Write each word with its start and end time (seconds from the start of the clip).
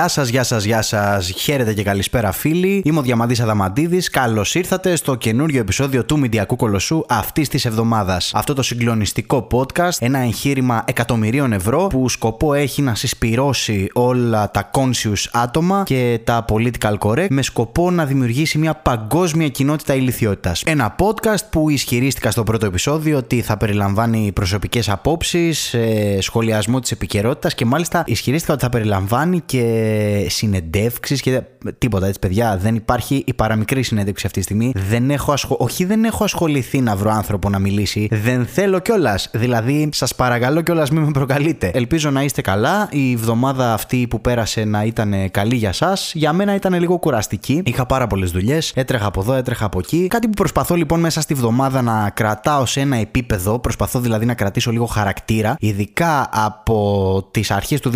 Γεια 0.00 0.08
σας, 0.08 0.28
γεια 0.28 0.42
σας, 0.42 0.64
γεια 0.64 0.82
σας. 0.82 1.30
Χαίρετε 1.30 1.74
και 1.74 1.82
καλησπέρα, 1.82 2.32
φίλοι. 2.32 2.82
Είμαι 2.84 2.98
ο 2.98 3.02
Διαμαντής 3.02 3.40
Αδαμαντίδης. 3.40 4.10
Καλώς 4.10 4.54
ήρθατε 4.54 4.96
στο 4.96 5.14
καινούριο 5.14 5.60
επεισόδιο 5.60 6.04
του 6.04 6.18
Μηντιακού 6.18 6.56
Κολοσσού 6.56 7.04
αυτής 7.08 7.48
της 7.48 7.64
εβδομάδας. 7.64 8.30
Αυτό 8.34 8.54
το 8.54 8.62
συγκλονιστικό 8.62 9.46
podcast, 9.50 9.96
ένα 9.98 10.18
εγχείρημα 10.18 10.84
εκατομμυρίων 10.86 11.52
ευρώ 11.52 11.86
που 11.86 12.08
σκοπό 12.08 12.54
έχει 12.54 12.82
να 12.82 12.94
συσπυρώσει 12.94 13.88
όλα 13.92 14.50
τα 14.50 14.70
conscious 14.72 15.28
άτομα 15.32 15.82
και 15.86 16.20
τα 16.24 16.44
political 16.48 16.98
correct 16.98 17.26
με 17.30 17.42
σκοπό 17.42 17.90
να 17.90 18.04
δημιουργήσει 18.04 18.58
μια 18.58 18.74
παγκόσμια 18.74 19.48
κοινότητα 19.48 19.94
ηλικιότητας. 19.94 20.62
Ένα 20.66 20.96
podcast 20.98 21.44
που 21.50 21.70
ισχυρίστηκα 21.70 22.30
στο 22.30 22.42
πρώτο 22.42 22.66
επεισόδιο 22.66 23.16
ότι 23.16 23.40
θα 23.40 23.56
περιλαμβάνει 23.56 24.30
προσωπικές 24.34 24.88
απόψεις, 24.88 25.74
ε, 25.74 26.18
σχολιασμό 26.20 26.80
της 26.80 26.90
επικαιρότητας 26.90 27.54
και 27.54 27.64
μάλιστα 27.64 28.02
ισχυρίστηκα 28.06 28.52
ότι 28.52 28.62
θα 28.62 28.68
περιλαμβάνει 28.68 29.40
και 29.46 29.88
συνεντεύξεις 30.28 31.20
και 31.20 31.42
τίποτα 31.78 32.06
έτσι, 32.06 32.18
παιδιά. 32.18 32.56
Δεν 32.56 32.74
υπάρχει 32.74 33.22
η 33.26 33.34
παραμικρή 33.34 33.82
συνέντευξη 33.82 34.26
αυτή 34.26 34.38
τη 34.38 34.44
στιγμή. 34.44 34.72
Δεν 34.88 35.10
έχω 35.10 35.32
ασχο... 35.32 35.56
Όχι, 35.58 35.84
δεν 35.84 36.04
έχω 36.04 36.24
ασχοληθεί 36.24 36.80
να 36.80 36.96
βρω 36.96 37.10
άνθρωπο 37.10 37.48
να 37.48 37.58
μιλήσει. 37.58 38.08
Δεν 38.10 38.46
θέλω 38.46 38.78
κιόλας. 38.78 39.30
Δηλαδή, 39.32 39.88
σας 39.92 40.14
παρακαλώ 40.14 40.60
κιόλας, 40.60 40.90
μην 40.90 41.02
με 41.02 41.10
προκαλείτε. 41.10 41.70
Ελπίζω 41.74 42.10
να 42.10 42.22
είστε 42.22 42.40
καλά. 42.40 42.88
Η 42.90 43.12
εβδομάδα 43.12 43.72
αυτή 43.72 44.06
που 44.10 44.20
πέρασε 44.20 44.64
να 44.64 44.84
ήταν 44.84 45.30
καλή 45.30 45.56
για 45.56 45.68
εσά. 45.68 45.96
Για 46.12 46.32
μένα 46.32 46.54
ήταν 46.54 46.74
λίγο 46.74 46.98
κουραστική. 46.98 47.62
Είχα 47.64 47.86
πάρα 47.86 48.06
πολλές 48.06 48.30
δουλειές. 48.30 48.72
Έτρεχα 48.74 49.06
από 49.06 49.20
εδώ, 49.20 49.32
έτρεχα 49.32 49.64
από 49.64 49.78
εκεί. 49.78 50.06
Κάτι 50.06 50.26
που 50.26 50.34
προσπαθώ 50.34 50.74
λοιπόν 50.74 51.00
μέσα 51.00 51.20
στη 51.20 51.34
βδομάδα 51.34 51.82
να 51.82 52.10
κρατάω 52.10 52.66
σε 52.66 52.80
ένα 52.80 52.96
επίπεδο. 52.96 53.58
Προσπαθώ 53.58 54.00
δηλαδή 54.00 54.24
να 54.24 54.34
κρατήσω 54.34 54.70
λίγο 54.70 54.86
χαρακτήρα. 54.86 55.56
Ειδικά 55.58 56.28
από 56.32 57.28
τις 57.30 57.50
αρχές 57.50 57.80
του 57.80 57.90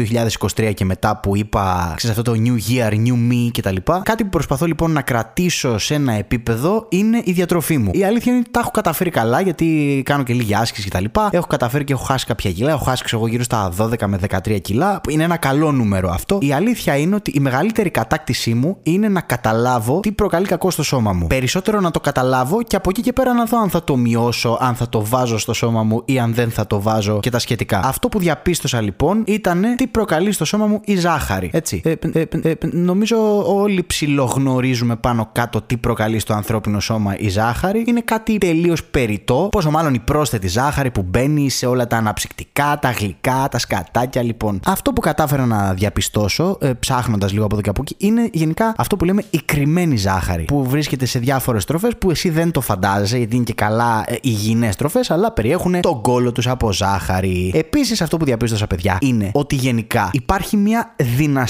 2023 0.56 0.72
και 0.74 0.84
μετά 0.84 1.20
που 1.20 1.36
είπα 1.36 1.83
ξέρεις, 1.96 2.18
αυτό 2.18 2.32
το 2.32 2.40
new 2.44 2.72
year, 2.72 2.92
new 2.92 3.32
me 3.32 3.50
κτλ. 3.52 3.76
Κάτι 4.02 4.24
που 4.24 4.30
προσπαθώ 4.30 4.66
λοιπόν 4.66 4.90
να 4.90 5.02
κρατήσω 5.02 5.78
σε 5.78 5.94
ένα 5.94 6.12
επίπεδο 6.12 6.86
είναι 6.88 7.20
η 7.24 7.32
διατροφή 7.32 7.78
μου. 7.78 7.90
Η 7.94 8.04
αλήθεια 8.04 8.32
είναι 8.32 8.40
ότι 8.40 8.50
τα 8.50 8.60
έχω 8.60 8.70
καταφέρει 8.70 9.10
καλά 9.10 9.40
γιατί 9.40 10.02
κάνω 10.04 10.22
και 10.22 10.32
λίγη 10.32 10.54
άσκηση 10.54 10.88
κτλ. 10.88 11.04
Έχω 11.30 11.46
καταφέρει 11.46 11.84
και 11.84 11.92
έχω 11.92 12.04
χάσει 12.04 12.26
κάποια 12.26 12.52
κιλά. 12.52 12.70
Έχω 12.70 12.84
χάσει 12.84 13.04
εγώ 13.12 13.26
γύρω 13.26 13.42
στα 13.42 13.72
12 13.78 14.06
με 14.06 14.18
13 14.46 14.60
κιλά. 14.60 15.00
Είναι 15.08 15.22
ένα 15.22 15.36
καλό 15.36 15.72
νούμερο 15.72 16.10
αυτό. 16.10 16.38
Η 16.40 16.52
αλήθεια 16.52 16.96
είναι 16.96 17.14
ότι 17.14 17.30
η 17.34 17.40
μεγαλύτερη 17.40 17.90
κατάκτησή 17.90 18.54
μου 18.54 18.76
είναι 18.82 19.08
να 19.08 19.20
καταλάβω 19.20 20.00
τι 20.00 20.12
προκαλεί 20.12 20.46
κακό 20.46 20.70
στο 20.70 20.82
σώμα 20.82 21.12
μου. 21.12 21.26
Περισσότερο 21.26 21.80
να 21.80 21.90
το 21.90 22.00
καταλάβω 22.00 22.62
και 22.62 22.76
από 22.76 22.90
εκεί 22.90 23.02
και 23.02 23.12
πέρα 23.12 23.32
να 23.32 23.44
δω 23.44 23.58
αν 23.60 23.70
θα 23.70 23.84
το 23.84 23.96
μειώσω, 23.96 24.58
αν 24.60 24.74
θα 24.74 24.88
το 24.88 25.04
βάζω 25.04 25.38
στο 25.38 25.52
σώμα 25.52 25.82
μου 25.82 26.02
ή 26.04 26.18
αν 26.18 26.34
δεν 26.34 26.50
θα 26.50 26.66
το 26.66 26.80
βάζω 26.80 27.20
και 27.20 27.30
τα 27.30 27.38
σχετικά. 27.38 27.80
Αυτό 27.84 28.08
που 28.08 28.18
διαπίστωσα 28.18 28.80
λοιπόν 28.80 29.22
ήταν 29.26 29.64
τι 29.76 29.86
προκαλεί 29.86 30.32
στο 30.32 30.44
σώμα 30.44 30.66
μου 30.66 30.80
η 30.84 30.96
ζάχαρη. 30.96 31.50
Έτσι. 31.64 31.80
Ε, 31.84 31.94
ε, 32.12 32.50
ε, 32.50 32.54
νομίζω 32.70 33.44
όλοι 33.54 33.84
ψιλογνωρίζουμε 33.84 34.96
πάνω 34.96 35.28
κάτω 35.32 35.62
τι 35.62 35.76
προκαλεί 35.76 36.18
στο 36.18 36.34
ανθρώπινο 36.34 36.80
σώμα 36.80 37.18
η 37.18 37.28
ζάχαρη. 37.28 37.84
Είναι 37.86 38.00
κάτι 38.00 38.38
τελείως 38.38 38.84
περιττό. 38.84 39.48
Πόσο 39.50 39.70
μάλλον 39.70 39.94
η 39.94 39.98
πρόσθετη 39.98 40.48
ζάχαρη 40.48 40.90
που 40.90 41.02
μπαίνει 41.02 41.50
σε 41.50 41.66
όλα 41.66 41.86
τα 41.86 41.96
αναψυκτικά, 41.96 42.78
τα 42.80 42.90
γλυκά, 42.90 43.48
τα 43.50 43.58
σκατάκια 43.58 44.22
λοιπόν. 44.22 44.60
Αυτό 44.66 44.92
που 44.92 45.00
κατάφερα 45.00 45.46
να 45.46 45.74
διαπιστώσω, 45.74 46.58
ε, 46.60 46.72
ψάχνοντας 46.72 47.32
λίγο 47.32 47.44
από 47.44 47.54
εδώ 47.54 47.62
και 47.62 47.68
από 47.68 47.82
εκεί, 47.82 47.94
είναι 47.98 48.28
γενικά 48.32 48.74
αυτό 48.76 48.96
που 48.96 49.04
λέμε 49.04 49.24
η 49.30 49.40
κρυμμένη 49.44 49.96
ζάχαρη. 49.96 50.44
Που 50.44 50.64
βρίσκεται 50.64 51.06
σε 51.06 51.18
διάφορες 51.18 51.64
τροφές 51.64 51.96
που 51.98 52.10
εσύ 52.10 52.30
δεν 52.30 52.50
το 52.50 52.60
φαντάζεσαι, 52.60 53.18
γιατί 53.18 53.36
είναι 53.36 53.44
και 53.44 53.54
καλά 53.54 54.04
ε, 54.06 54.14
υγιεινές 54.22 54.76
τροφές, 54.76 55.10
αλλά 55.10 55.32
περιέχουν 55.32 55.80
τον 55.80 56.00
κόλο 56.00 56.32
τους 56.32 56.46
από 56.46 56.72
ζάχαρη. 56.72 57.52
Επίσης, 57.54 58.02
αυτό 58.02 58.16
που 58.16 58.24
διαπίστωσα, 58.24 58.66
παιδιά, 58.66 58.98
είναι 59.00 59.30
ότι 59.32 59.54
γενικά 59.54 60.10
υπάρχει 60.12 60.56
μια 60.56 60.94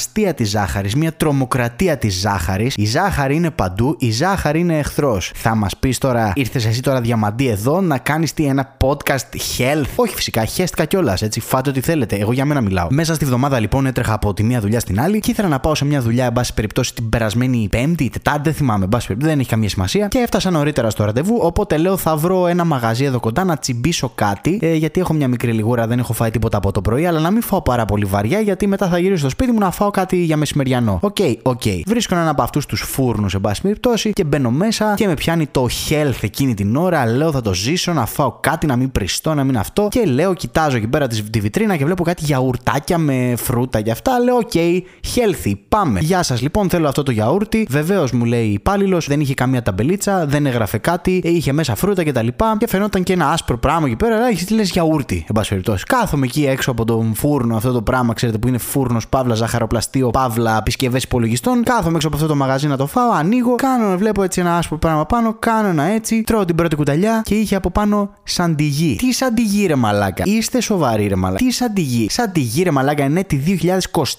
δυναστεία 0.05 0.35
της 0.35 0.51
ζάχαρης, 0.51 0.95
μια 0.95 1.13
τρομοκρατία 1.13 1.97
της 1.97 2.21
ζάχαρης. 2.21 2.75
Η 2.77 2.87
ζάχαρη 2.87 3.35
είναι 3.35 3.51
παντού, 3.51 3.97
η 3.99 4.11
ζάχαρη 4.11 4.59
είναι 4.59 4.79
εχθρός. 4.79 5.33
Θα 5.35 5.55
μας 5.55 5.77
πεις 5.77 5.99
τώρα, 5.99 6.33
ήρθες 6.35 6.67
εσύ 6.67 6.83
τώρα 6.83 7.01
διαμαντή 7.01 7.49
εδώ 7.49 7.81
να 7.81 7.99
κάνεις 7.99 8.35
τι 8.35 8.45
ένα 8.45 8.77
podcast 8.85 9.37
health; 9.59 9.87
Όχι 9.97 10.15
φυσικά, 10.15 10.45
χέστηκα 10.45 10.85
κιόλας, 10.85 11.23
έτσι. 11.23 11.41
Φάτε 11.41 11.71
ό,τι 11.71 11.81
θέλετε. 11.81 12.17
Εγώ 12.17 12.33
για 12.33 12.45
μένα 12.45 12.61
μιλάω. 12.61 12.87
Μέσα 12.91 13.15
στη 13.15 13.25
βδομάδα 13.25 13.61
λοιπόν 13.61 13.87
έτρεχα 13.87 14.13
από 14.13 14.35
τη 14.35 14.43
μία 14.43 14.61
δουλειά 14.61 14.81
στην 14.81 15.01
άλλη 15.01 15.21
και 15.21 15.31
ήθελα 15.31 15.49
να 15.49 15.61
πάω 15.61 15.75
σε 15.75 15.85
μια 15.85 16.01
δουλειά, 16.01 16.25
εν 16.25 16.33
πάση 16.33 16.55
περιπτώσει, 16.55 16.95
την 16.95 17.09
περασμένη 17.09 17.67
Πέμπτη, 17.71 18.09
Τετάρτη, 18.09 18.41
δεν 18.43 18.55
θυμάμαι, 18.55 18.85
εν 18.85 18.91
πάση 18.91 19.07
περιπτώσει, 19.07 19.33
δεν 19.33 19.41
έχει 19.41 19.51
καμία 19.51 19.69
σημασία. 19.69 20.09
Και 20.09 20.19
έφτασα 20.19 20.51
νωρίτερα 20.51 20.91
στο 20.91 21.05
ραντεβού, 21.05 21.39
οπότε 21.43 21.77
λέω 21.77 21.97
θα 21.97 22.17
βρω 22.17 22.47
ένα 22.47 22.65
μαγαζί 22.65 23.05
εδώ 23.05 23.21
κοντά 23.21 23.45
να 23.45 23.57
τσιμπήσω 23.57 24.13
κάτι, 24.15 24.59
ε, 24.63 24.75
γιατί 24.75 25.01
έχω 25.01 25.13
μια 25.13 25.29
μικρή 25.29 25.53
λιγούρα, 25.53 25.87
δεν 25.87 25.99
έχω 25.99 26.13
φάει 26.13 26.31
τίποτα 26.31 26.57
από 26.57 26.73
το 26.73 26.81
πρωί, 26.81 27.07
αλλά 27.07 27.21
να 27.21 27.31
μην 27.31 27.43
φάω 27.43 27.63
πάρα 27.63 27.85
πολύ 27.85 28.05
βαριά, 28.05 28.41
γιατί 28.41 28.67
μετά 28.67 28.89
θα 28.89 28.99
γυρίσω 28.99 29.19
στο 29.19 29.29
σπίτι 29.29 29.53
μου 29.53 29.59
να 29.59 29.71
φάω 29.71 29.91
κάτι 29.95 30.17
για 30.17 30.37
μεσημεριανό. 30.37 30.99
OK, 31.03 31.17
okay, 31.19 31.35
ok. 31.43 31.61
Okay. 31.65 31.81
Βρίσκω 31.87 32.15
έναν 32.15 32.29
από 32.29 32.43
αυτούς 32.43 32.67
τους 32.67 32.81
φούρνους, 32.81 33.35
εν 33.35 33.41
πάση 33.41 33.61
περιπτώσει, 33.61 34.13
και 34.13 34.25
μπαίνω 34.25 34.51
μέσα 34.51 34.95
και 34.97 35.07
με 35.07 35.15
πιάνει 35.15 35.47
το 35.47 35.67
health 35.89 36.19
εκείνη 36.21 36.55
την 36.55 36.77
ώρα. 36.77 37.07
Λέω 37.07 37.33
θα 37.33 37.41
το 37.41 37.55
ζήσω, 37.55 37.93
να 37.93 38.07
φάω 38.07 38.33
κάτι, 38.41 38.67
να 38.67 38.77
μην 38.77 38.93
πριστώ, 38.93 39.35
να 39.35 39.45
μην 39.45 39.59
αυτό. 39.59 39.89
Και 39.91 40.05
λέω, 40.05 40.35
κοιτάζω 40.35 40.77
εκεί 40.77 40.87
πέρα 40.87 41.07
τη 41.07 41.41
βιτρίνα 41.41 41.77
και 41.77 41.85
βλέπω 41.85 42.05
κάτι 42.05 42.25
γιαουρτάκια 42.25 42.99
με 42.99 43.35
φρούτα 43.37 43.81
και 43.81 43.91
αυτά. 43.91 44.19
Λέω, 44.19 44.37
ok, 44.37 44.51
okay, 44.55 44.81
healthy, 45.15 45.53
πάμε. 45.69 46.01
Γεια 46.01 46.23
σας 46.23 46.43
λοιπόν, 46.43 46.69
θέλω 46.69 46.89
αυτό 46.89 47.03
το 47.03 47.11
γιαούρτι. 47.11 47.67
Βεβαίως 47.71 48.13
μου 48.13 48.25
λέει 48.25 48.47
υπάλληλος, 48.47 49.07
δεν 49.07 49.21
είχε 49.21 49.35
καμία 49.35 49.63
ταμπελίτσα, 49.63 50.27
δεν 50.27 50.47
έγραφε 50.47 50.79
κάτι, 50.79 51.21
είχε 51.25 51.53
μέσα 51.53 51.75
φρούτα 51.75 52.05
κτλ. 52.05 52.27
Και, 52.27 52.35
και 52.59 52.69
φαινόταν 52.69 53.03
και 53.03 53.13
ένα 53.13 53.31
άσπρο 53.31 53.59
πράγμα 53.59 53.87
εκεί 53.87 53.97
πέρα. 53.97 54.29
Έχει 54.29 54.45
τι 54.45 54.55
λες 54.55 54.71
γιαούρτι, 54.71 55.25
εν 55.29 55.35
πάση 55.35 55.49
περιπτώσει. 55.49 55.85
Κάθομαι 55.85 56.27
εκεί 56.27 56.47
έξω 56.47 56.71
από 56.71 56.85
τον 56.85 57.15
φούρνο 57.15 57.57
αυτό 57.57 57.73
το 57.73 57.83
πράγμα, 57.83 58.15
ξέρετε 58.15 58.39
που 58.39 58.49
είναι 58.49 58.59
φούρνος, 58.59 59.09
παύλας, 59.09 59.43
ζαχαροπλαστείο, 59.85 60.11
παύλα, 60.11 60.57
επισκευές 60.57 61.03
υπολογιστών. 61.03 61.63
Κάθομαι 61.63 61.95
έξω 61.95 62.07
από 62.07 62.17
αυτό 62.17 62.29
το 62.29 62.35
μαγαζί 62.35 62.67
να 62.67 62.77
το 62.77 62.87
φάω, 62.87 63.11
ανοίγω, 63.11 63.55
κάνω, 63.55 63.99
βλέπω 63.99 64.23
έτσι 64.23 64.41
ένα 64.41 64.57
άσπρο 64.57 64.79
πράγμα 64.79 65.07
πάνω, 65.07 65.37
κάνω 65.39 65.69
ένα 65.69 65.83
έτσι, 65.83 66.23
τρώω 66.23 66.45
την 66.45 66.55
πρώτη 66.55 66.77
κουταλιά 66.77 67.23
και 67.25 67.35
είχε 67.35 67.57
από 67.57 67.71
πάνω 67.71 68.11
σαντιγί. 68.23 68.97
Τι 68.97 69.13
σαντιγί 69.13 69.67
ρε 69.67 69.75
μαλάκα. 69.75 70.23
Είστε 70.27 70.61
σοβαροί 70.61 71.07
ρε 71.07 71.15
μαλάκα. 71.15 71.45
Τι 71.45 71.51
σαντιγί. 71.51 72.07
Σαντιγί 72.11 72.63
ρε 72.63 72.71
μαλάκα 72.71 73.05
είναι 73.05 73.25
τη 73.25 73.39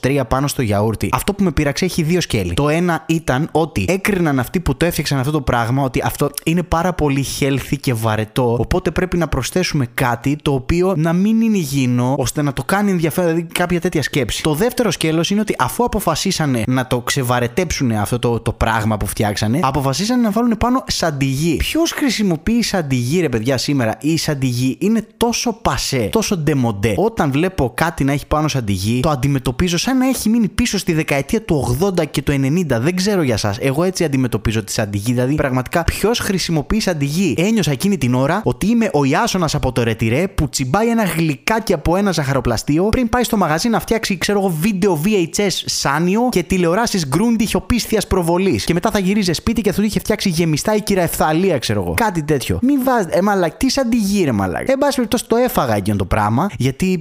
2023 0.02 0.22
πάνω 0.28 0.48
στο 0.48 0.62
γιαούρτι. 0.62 1.10
Αυτό 1.14 1.34
που 1.34 1.44
με 1.44 1.52
πείραξε 1.52 1.86
έχει 1.86 2.04
δύο 2.04 2.22
σκέλη. 2.22 2.54
Το 2.54 2.70
ένα 2.70 3.04
ήταν 3.06 3.50
ότι 3.52 3.86
έκριναν 3.88 4.40
αυτοί 4.40 4.60
που 4.60 4.78
το 4.78 4.86
έφτιαξαν 4.86 5.20
αυτό 5.20 5.32
το 5.32 5.42
πράγμα 5.42 5.84
ότι 5.84 6.02
αυτό 6.06 6.30
είναι 6.44 6.64
πάρα 6.64 6.94
πολύ 6.94 7.26
healthy 7.40 7.76
και 7.80 7.94
βαρετό. 7.94 8.58
Οπότε 8.60 8.92
πρέπει 8.92 9.18
να 9.18 9.28
προσθέσουμε 9.28 9.88
κάτι 9.94 10.36
το 10.42 10.54
οποίο 10.54 10.94
να 10.98 11.14
μην 11.14 11.42
είναι 11.42 11.58
υγιεινό 11.58 12.16
ώστε 12.18 12.42
να 12.42 12.54
το 12.54 12.64
κάνει 12.64 12.92
ενδιαφέρον, 12.92 13.30
δηλαδή 13.30 13.48
κάποια 13.54 13.82
τέτοια 13.82 14.02
σκέψη. 14.02 14.44
Το 14.44 14.54
δεύτερο 14.54 14.92
σκέλος 14.92 15.30
είναι 15.30 15.40
ότι 15.40 15.55
αφού 15.58 15.84
αποφασίσανε 15.84 16.64
να 16.68 16.88
το 16.88 17.02
ξεβαρετέψουν 17.02 17.92
αυτό 17.92 18.20
το, 18.20 18.40
το 18.40 18.52
πράγμα 18.52 18.98
που 18.98 19.06
φτιάξανε, 19.06 19.60
αποφασίσανε 19.64 20.22
να 20.22 20.32
βάλουν 20.32 20.58
πάνω 20.58 20.84
σαντιγί. 20.88 21.56
Ποιος 21.56 21.92
χρησιμοποιεί 21.92 22.62
σαντιγί, 22.62 23.20
ρε 23.20 23.30
παιδιά, 23.30 23.58
σήμερα; 23.58 23.98
Η 24.02 24.18
σαντιγί 24.18 24.78
είναι 24.80 25.08
τόσο 25.18 25.54
πασέ, 25.54 26.10
τόσο 26.12 26.38
ντεμοντέ. 26.38 26.94
Όταν 26.98 27.32
βλέπω 27.32 27.72
κάτι 27.76 28.04
να 28.04 28.12
έχει 28.12 28.28
πάνω 28.28 28.48
σαντιγί, 28.48 29.00
το 29.00 29.10
αντιμετωπίζω 29.10 29.78
σαν 29.78 29.98
να 29.98 30.08
έχει 30.08 30.30
μείνει 30.30 30.48
πίσω 30.48 30.78
στη 30.78 30.94
δεκαετία 30.94 31.42
του 31.42 31.78
80 31.98 32.06
και 32.12 32.22
του 32.22 32.32
90. 32.32 32.66
Δεν 32.68 32.96
ξέρω 32.96 33.22
για 33.22 33.34
εσά. 33.34 33.56
Εγώ 33.60 33.84
έτσι 33.84 34.04
αντιμετωπίζω 34.04 34.64
τη 34.64 34.72
σαντιγί. 34.72 35.12
Δηλαδή, 35.12 35.36
πραγματικά, 35.36 35.84
ποιος 35.84 36.20
χρησιμοποιεί 36.20 36.80
σαντιγί; 36.80 37.34
Ένιωσα 37.38 37.72
εκείνη 37.72 37.98
την 37.98 38.14
ώρα 38.14 38.42
ότι 38.44 38.68
είμαι 38.68 38.90
ο 38.94 39.04
Ιάσονας 39.04 39.56
από 39.56 39.72
το 39.72 39.84
ρετυρέ 39.84 40.28
που 40.28 40.50
τσιμπάει 40.50 40.90
ένα 40.90 41.04
γλυκάκι 41.04 41.74
από 41.74 41.96
ένα 41.96 42.12
ζαχαροπλαστείο 42.12 42.84
πριν 42.84 43.10
πάει 43.10 43.24
στο 43.24 43.38
μαγαζί 43.38 43.70
να 43.70 43.80
φτιάξει, 43.80 44.18
ξέρω 44.18 44.40
εγώ, 44.40 44.56
βίντεο 44.60 45.02
VHS 45.06 45.45
σάνιο 45.50 46.30
και 46.32 46.44
τηλεοράσεις 46.44 47.08
γκρούντι 47.08 47.46
χιοπίστιας 47.46 48.08
προβολής. 48.08 48.64
Και 48.64 48.74
μετά 48.74 48.92
θα 48.92 49.00
γυρίζει 49.00 49.34
σπίτι 49.34 49.62
και 49.62 49.72
θα 49.72 49.80
του 49.80 49.86
είχε 49.86 50.00
φτιάξει 50.00 50.30
γεμιστά 50.30 50.76
η 50.76 50.82
κυραεφθαλία, 50.82 51.58
ξέρω 51.58 51.82
εγώ. 51.82 51.94
Κάτι 51.94 52.24
τέτοιο. 52.24 52.60
Μην 52.62 52.84
βάζετε. 52.84 53.18
Ε, 53.18 53.22
μαλακ, 53.22 53.54
τι 53.54 53.70
σαν 53.70 53.90
τη 53.90 53.98
γύρε, 53.98 54.32
μαλακ. 54.32 54.70
Εν 54.70 54.78
πάση 54.78 54.96
περιπτώσει 54.96 55.26
το 55.28 55.36
έφαγα 55.36 55.76
εκείνο 55.76 55.98
το 55.98 56.06
πράγμα 56.06 56.50
γιατί 56.58 57.00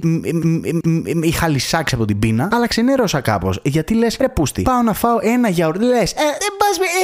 είχα 1.21 1.47
λυσάξει 1.47 1.95
από 1.95 2.05
την 2.05 2.19
πείνα, 2.19 2.49
αλλά 2.51 2.67
ξενέρωσα 2.67 3.21
κάπως. 3.21 3.59
Γιατί 3.63 3.93
λες, 3.93 4.17
ρε 4.19 4.29
πούστη, 4.29 4.61
πάω 4.61 4.81
να 4.81 4.93
φάω 4.93 5.17
ένα 5.21 5.49
γιαουρτί. 5.49 5.83
Λες, 5.85 6.11
ε, 6.11 6.15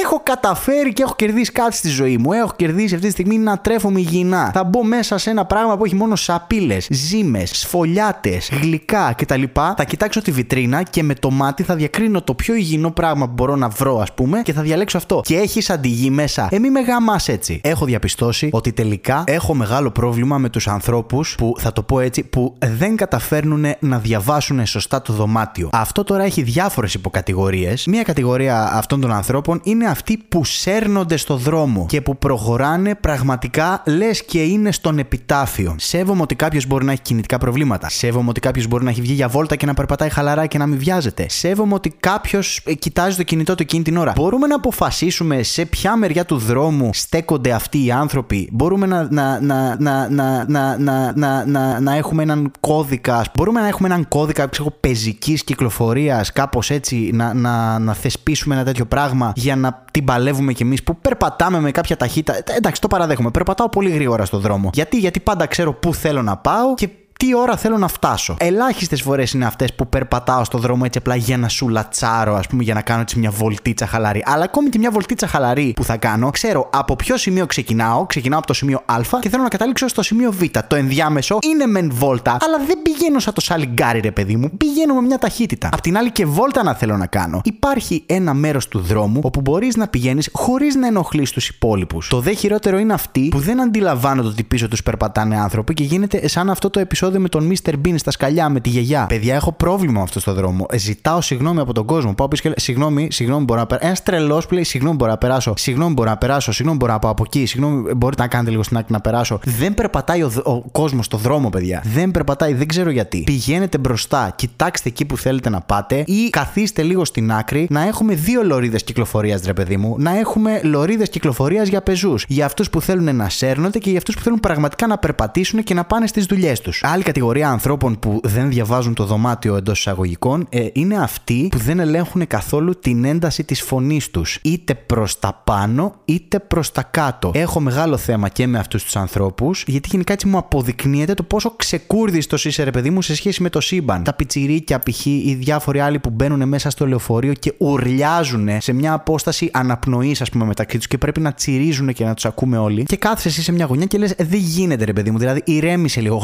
έχω 0.02 0.20
καταφέρει 0.22 0.92
και 0.92 1.02
έχω 1.02 1.14
κερδίσει 1.16 1.52
κάτι 1.52 1.76
στη 1.76 1.88
ζωή 1.88 2.16
μου. 2.18 2.32
Έχω 2.32 2.52
κερδίσει 2.56 2.94
αυτή 2.94 3.06
τη 3.06 3.12
στιγμή 3.12 3.38
να 3.38 3.58
τρέφομαι 3.58 4.00
υγιεινά. 4.00 4.50
Θα 4.54 4.64
μπω 4.64 4.84
μέσα 4.84 5.18
σε 5.18 5.30
ένα 5.30 5.44
πράγμα 5.44 5.76
που 5.76 5.84
έχει 5.84 5.94
μόνο 5.94 6.16
σαπίλες, 6.16 6.86
ζύμες, 6.90 7.50
σφολιάτες, 7.54 8.50
γλυκά 8.60 9.14
κτλ. 9.16 9.42
Θα 9.76 9.84
κοιτάξω 9.86 10.22
τη 10.22 10.30
βιτρίνα 10.30 10.82
και 10.82 11.02
με 11.02 11.14
το 11.14 11.30
μάτι 11.32 11.62
θα 11.62 11.74
διακρίνω 11.74 12.22
το 12.22 12.34
πιο 12.34 12.54
υγιεινό 12.54 12.90
πράγμα 12.90 13.26
που 13.26 13.32
μπορώ 13.32 13.56
να 13.56 13.68
βρω, 13.68 13.98
ας 14.00 14.12
πούμε, 14.12 14.42
και 14.42 14.52
θα 14.52 14.62
διαλέξω 14.62 14.96
αυτό. 14.96 15.20
Και 15.24 15.36
έχεις 15.36 15.70
αντιγεί 15.70 16.10
μέσα. 16.10 16.48
Ε, 16.50 16.58
μη 16.58 16.70
με 16.70 16.80
γάμα 16.80 17.20
έτσι. 17.26 17.60
Έχω 17.64 17.84
διαπιστώσει 17.84 18.48
ότι 18.52 18.72
τελικά 18.72 19.24
έχω 19.26 19.54
μεγάλο 19.54 19.90
πρόβλημα 19.90 20.38
με 20.38 20.48
τους 20.48 20.68
ανθρώπους 20.68 21.34
που, 21.34 21.54
θα 21.58 21.72
το 21.72 21.82
πω 21.82 22.00
έτσι, 22.00 22.22
που 22.22 22.54
δεν 22.76 22.96
καταφέρνουν 22.96 23.64
να 23.78 23.98
διαβάσουν 23.98 24.66
σωστά 24.66 25.02
το 25.02 25.12
δωμάτιο. 25.12 25.68
Αυτό 25.72 26.04
τώρα 26.04 26.22
έχει 26.22 26.42
διάφορες 26.42 26.94
υποκατηγορίες. 26.94 27.86
Μία 27.86 28.02
κατηγορία 28.02 28.72
αυτών 28.72 29.00
των 29.00 29.12
ανθρώπων 29.12 29.60
είναι 29.64 29.86
αυτοί 29.86 30.18
που 30.28 30.44
σέρνονται 30.44 31.16
στο 31.16 31.36
δρόμο 31.36 31.86
και 31.88 32.00
που 32.00 32.16
προχωράνε 32.16 32.94
πραγματικά 32.94 33.82
λες 33.86 34.24
και 34.24 34.42
είναι 34.42 34.72
στον 34.72 34.98
επιτάφιο. 34.98 35.74
Σέβομαι 35.78 36.22
ότι 36.22 36.34
κάποιος 36.34 36.66
μπορεί 36.66 36.84
να 36.84 36.92
έχει 36.92 37.02
κινητικά 37.02 37.38
προβλήματα. 37.38 37.88
Σέβομαι 37.88 38.28
ότι 38.28 38.40
κάποιος 38.40 38.66
μπορεί 38.66 38.84
να 38.84 38.90
έχει 38.90 39.00
βγει 39.00 39.12
για 39.12 39.28
βόλτα 39.28 39.56
και 39.56 39.66
να 39.66 39.74
περπατάει 39.74 40.08
χαλαρά 40.08 40.46
και 40.46 40.58
να 40.58 40.66
μην 40.66 40.78
βιάζεται. 40.78 41.21
Χρειάζεται. 41.22 41.48
Σέβομαι 41.48 41.74
ότι 41.74 41.90
κάποιος 42.00 42.60
κοιτάζει 42.78 43.16
το 43.16 43.22
κινητό 43.22 43.54
του 43.54 43.62
εκείνη 43.62 43.82
την 43.82 43.96
ώρα. 43.96 44.12
Μπορούμε 44.16 44.46
να 44.46 44.54
αποφασίσουμε 44.54 45.42
σε 45.42 45.64
ποια 45.64 45.96
μεριά 45.96 46.24
του 46.24 46.36
δρόμου 46.36 46.90
στέκονται 46.92 47.52
αυτοί 47.52 47.84
οι 47.84 47.90
άνθρωποι; 47.90 48.48
Μπορούμε 48.52 48.86
να, 48.86 49.08
να, 49.10 49.40
να, 49.40 49.76
να, 49.80 50.08
να, 50.08 50.46
να, 50.48 50.76
να, 50.78 51.12
να, 51.14 51.46
να, 51.46 51.80
να 51.80 51.96
έχουμε 51.96 52.22
έναν 52.22 52.50
κώδικα. 52.60 53.24
Μπορούμε 53.36 53.60
να 53.60 53.68
έχουμε 53.68 53.88
έναν 53.88 54.08
κώδικα 54.08 54.48
πεζικής 54.80 55.44
κυκλοφορίας, 55.44 56.32
κάπως 56.32 56.70
έτσι, 56.70 57.10
να, 57.12 57.34
να, 57.34 57.78
να 57.78 57.94
θεσπίσουμε 57.94 58.54
ένα 58.54 58.64
τέτοιο 58.64 58.84
πράγμα 58.84 59.32
για 59.36 59.56
να 59.56 59.84
την 59.90 60.04
παλεύουμε 60.04 60.52
κι 60.52 60.62
εμείς 60.62 60.82
που 60.82 60.96
περπατάμε 60.96 61.60
με 61.60 61.70
κάποια 61.70 61.96
ταχύτητα. 61.96 62.36
Ε, 62.36 62.42
εντάξει, 62.56 62.80
το 62.80 62.88
παραδέχομαι. 62.88 63.30
Περπατάω 63.30 63.68
πολύ 63.68 63.90
γρήγορα 63.90 64.24
στο 64.24 64.38
δρόμο. 64.38 64.70
Γιατί, 64.72 64.98
γιατί 64.98 65.20
πάντα 65.20 65.46
ξέρω 65.46 65.72
πού 65.72 65.94
θέλω 65.94 66.22
να 66.22 66.36
πάω 66.36 66.74
και 66.74 66.88
τι 67.22 67.34
ώρα 67.34 67.56
θέλω 67.56 67.78
να 67.78 67.88
φτάσω. 67.88 68.36
Ελάχιστες 68.38 69.02
φορές 69.02 69.32
είναι 69.32 69.44
αυτές 69.46 69.74
που 69.74 69.88
περπατάω 69.88 70.44
στο 70.44 70.58
δρόμο 70.58 70.82
έτσι 70.84 70.98
απλά 70.98 71.14
για 71.16 71.36
να 71.36 71.48
σου 71.48 71.68
λατσάρω, 71.68 72.34
ας 72.34 72.46
πούμε, 72.46 72.62
για 72.62 72.74
να 72.74 72.82
κάνω 72.82 73.00
έτσι 73.00 73.18
μια 73.18 73.30
βολτίτσα 73.30 73.86
χαλαρή. 73.86 74.22
Αλλά 74.26 74.44
ακόμη 74.44 74.68
και 74.68 74.78
μια 74.78 74.90
βολτίτσα 74.90 75.26
χαλαρή 75.26 75.72
που 75.76 75.84
θα 75.84 75.96
κάνω, 75.96 76.30
ξέρω 76.30 76.70
από 76.72 76.96
ποιο 76.96 77.16
σημείο 77.16 77.46
ξεκινάω. 77.46 78.06
Ξεκινάω 78.06 78.38
από 78.38 78.46
το 78.46 78.52
σημείο 78.52 78.82
Α 78.84 79.00
και 79.20 79.28
θέλω 79.28 79.42
να 79.42 79.48
καταλήξω 79.48 79.88
στο 79.88 80.02
σημείο 80.02 80.32
Β. 80.32 80.42
Το 80.68 80.76
ενδιάμεσο 80.76 81.38
είναι 81.50 81.66
μεν 81.66 81.90
βόλτα, 81.92 82.36
αλλά 82.40 82.58
δεν 82.66 82.82
πηγαίνω 82.82 83.18
σαν 83.18 83.34
το 83.34 83.40
σαλιγκάρι, 83.40 84.00
ρε 84.00 84.10
παιδί 84.10 84.36
μου. 84.36 84.50
Πηγαίνω 84.56 84.94
με 84.94 85.00
μια 85.00 85.18
ταχύτητα. 85.18 85.68
Απ' 85.72 85.80
την 85.80 85.96
άλλη 85.96 86.10
και 86.10 86.26
βόλτα 86.26 86.62
να 86.62 86.74
θέλω 86.74 86.96
να 86.96 87.06
κάνω. 87.06 87.40
Υπάρχει 87.44 88.02
ένα 88.06 88.34
μέρος 88.34 88.68
του 88.68 88.80
δρόμου 88.80 89.20
όπου 89.24 89.40
μπορείς 89.40 89.76
να 89.76 89.88
πηγαίνεις 89.88 90.28
χωρίς 90.32 90.74
να 90.74 90.86
ενοχλείς 90.86 91.30
τους 91.30 91.48
υπόλοιπους. 91.48 92.08
Το 92.08 92.20
δε 92.20 92.32
χειρότερο 92.32 92.78
είναι 92.78 92.92
αυτοί 92.92 93.28
που 93.30 93.38
δεν 93.38 93.60
αντιλαμβάνονται 93.60 94.28
ότι 94.28 94.42
πίσω 94.42 94.68
τους 94.68 94.82
περπατάνε 94.82 95.40
άνθρωποι 95.40 95.74
και 95.74 95.84
γίνεται 95.84 96.28
σαν 96.28 96.50
αυτό 96.50 96.70
το 96.70 96.80
επεισόδιο 96.80 97.10
επεισόδιο 97.12 97.20
με 97.20 97.28
τον 97.28 97.80
Mr. 97.82 97.86
Bean 97.86 97.94
στα 97.96 98.10
σκαλιά 98.10 98.48
με 98.48 98.60
τη 98.60 98.68
γιαγιά. 98.68 99.06
Παιδιά, 99.06 99.34
έχω 99.34 99.52
πρόβλημα 99.52 99.92
με 99.92 100.02
αυτό 100.02 100.20
στο 100.20 100.34
δρόμο. 100.34 100.66
Ε, 100.70 100.78
ζητάω 100.78 101.20
συγγνώμη 101.20 101.60
από 101.60 101.72
τον 101.72 101.86
κόσμο. 101.86 102.14
Πάω 102.14 102.28
πίσω 102.28 102.48
και 102.48 102.60
συγγνώμη, 102.60 103.08
συγγνώμη 103.10 103.44
μπορώ 103.44 103.60
να 103.60 103.66
περάσω. 103.66 103.86
Ένας 103.86 104.02
τρελός 104.02 104.46
που 104.46 104.54
λέει 104.54 104.64
συγγνώμη 104.64 104.96
μπορώ 104.96 105.10
να 105.10 105.18
περάσω. 105.18 105.54
Συγγνώμη 105.56 105.92
μπορώ 105.92 106.10
να 106.10 106.16
περάσω. 106.16 106.52
Συγγνώμη 106.52 106.78
μπορώ 106.78 106.92
να 106.92 106.98
πάω 106.98 107.10
από 107.10 107.22
εκεί. 107.26 107.46
Συγγνώμη, 107.46 107.94
μπορείτε 107.94 108.22
να 108.22 108.28
κάνετε 108.28 108.50
λίγο 108.50 108.62
στην 108.62 108.76
άκρη 108.76 108.92
να 108.92 109.00
περάσω. 109.00 109.40
Δεν 109.44 109.74
περπατάει 109.74 110.22
ο, 110.22 110.32
ο 110.42 110.60
κόσμος 110.60 111.04
στο 111.04 111.16
δρόμο, 111.16 111.48
παιδιά. 111.48 111.82
Δεν 111.84 112.10
περπατάει, 112.10 112.54
δεν 112.54 112.66
ξέρω 112.66 112.90
γιατί. 112.90 113.22
Πηγαίνετε 113.24 113.78
μπροστά, 113.78 114.32
κοιτάξτε 114.36 114.88
εκεί 114.88 115.04
που 115.04 115.16
θέλετε 115.16 115.50
να 115.50 115.60
πάτε 115.60 116.04
ή 116.06 116.30
καθίστε 116.30 116.82
λίγο 116.82 117.04
στην 117.04 117.32
άκρη 117.32 117.66
να 117.70 117.86
έχουμε 117.86 118.14
δύο 118.14 118.42
λωρίδες 118.42 118.84
κυκλοφορίας, 118.84 119.42
ρε 119.44 119.52
παιδί 119.52 119.76
μου. 119.76 119.94
Να 119.98 120.18
έχουμε 120.18 120.60
λωρίδες 120.62 121.08
κυκλοφορίας 121.08 121.68
για 121.68 121.82
πεζούς. 121.82 122.24
Για 122.28 122.44
αυτούς 122.44 122.70
που 122.70 122.80
θέλουν 122.80 123.16
να 123.16 123.28
σέρνονται 123.28 123.78
και 123.78 123.88
για 123.90 123.98
αυτούς 123.98 124.14
που 124.14 124.22
θέλουν 124.22 124.40
πραγματικά 124.40 124.86
να 124.86 124.98
περπατήσουν 124.98 125.62
και 125.62 125.74
να 125.74 125.84
πάνε 125.84 126.06
στις 126.06 126.26
δουλειές 126.26 126.60
τους. 126.60 126.80
Άλλη 127.04 127.10
κατηγορία 127.12 127.50
ανθρώπων 127.50 127.98
που 127.98 128.20
δεν 128.22 128.48
διαβάζουν 128.48 128.94
το 128.94 129.04
δωμάτιο 129.04 129.56
εντός 129.56 129.78
εισαγωγικών 129.78 130.46
ε, 130.48 130.66
είναι 130.72 130.96
αυτοί 130.96 131.48
που 131.50 131.58
δεν 131.58 131.78
ελέγχουν 131.78 132.26
καθόλου 132.26 132.78
την 132.78 133.04
ένταση 133.04 133.44
της 133.44 133.62
φωνής 133.62 134.10
τους. 134.10 134.38
Είτε 134.42 134.74
προς 134.74 135.18
τα 135.18 135.40
πάνω 135.44 135.94
είτε 136.04 136.38
προς 136.38 136.72
τα 136.72 136.82
κάτω. 136.82 137.30
Έχω 137.34 137.60
μεγάλο 137.60 137.96
θέμα 137.96 138.28
και 138.28 138.46
με 138.46 138.58
αυτούς 138.58 138.84
τους 138.84 138.96
ανθρώπους, 138.96 139.64
γιατί 139.66 139.88
γενικά 139.92 140.12
έτσι 140.12 140.26
μου 140.26 140.38
αποδεικνύεται 140.38 141.14
το 141.14 141.22
πόσο 141.22 141.54
ξεκούρδιστος 141.56 142.44
είσαι, 142.44 142.62
ρε 142.62 142.70
παιδί 142.70 142.90
μου, 142.90 143.02
σε 143.02 143.14
σχέση 143.14 143.42
με 143.42 143.48
το 143.48 143.60
σύμπαν. 143.60 144.02
Τα 144.02 144.12
πιτσιρίκια, 144.12 144.78
π.χ. 144.78 145.06
οι 145.06 145.36
διάφοροι 145.40 145.80
άλλοι 145.80 145.98
που 145.98 146.10
μπαίνουν 146.10 146.48
μέσα 146.48 146.70
στο 146.70 146.86
λεωφορείο 146.86 147.32
και 147.32 147.54
ουρλιάζουν 147.58 148.48
σε 148.58 148.72
μια 148.72 148.92
απόσταση 148.92 149.50
αναπνοής, 149.52 150.20
ας 150.20 150.30
πούμε, 150.30 150.44
μεταξύ 150.44 150.76
τους 150.76 150.86
και 150.86 150.98
πρέπει 150.98 151.20
να 151.20 151.32
τσιρίζουν 151.32 151.92
και 151.92 152.04
να 152.04 152.14
τους 152.14 152.24
ακούμε 152.24 152.58
όλοι. 152.58 152.82
Και 152.84 152.96
κάθεσαι 152.96 153.28
εσύ 153.28 153.42
σε 153.42 153.52
μια 153.52 153.64
γωνιά 153.64 153.86
και 153.86 153.98
λες: 153.98 154.10
«Ε, 154.10 154.24
Δεν 154.24 154.40
γίνεται, 154.40 154.84
ρε 154.84 154.92
παιδί 154.92 155.10
μου. 155.10 155.18
Δηλαδή, 155.18 155.42
ηρέμησε 155.44 156.00
λίγο, 156.00 156.18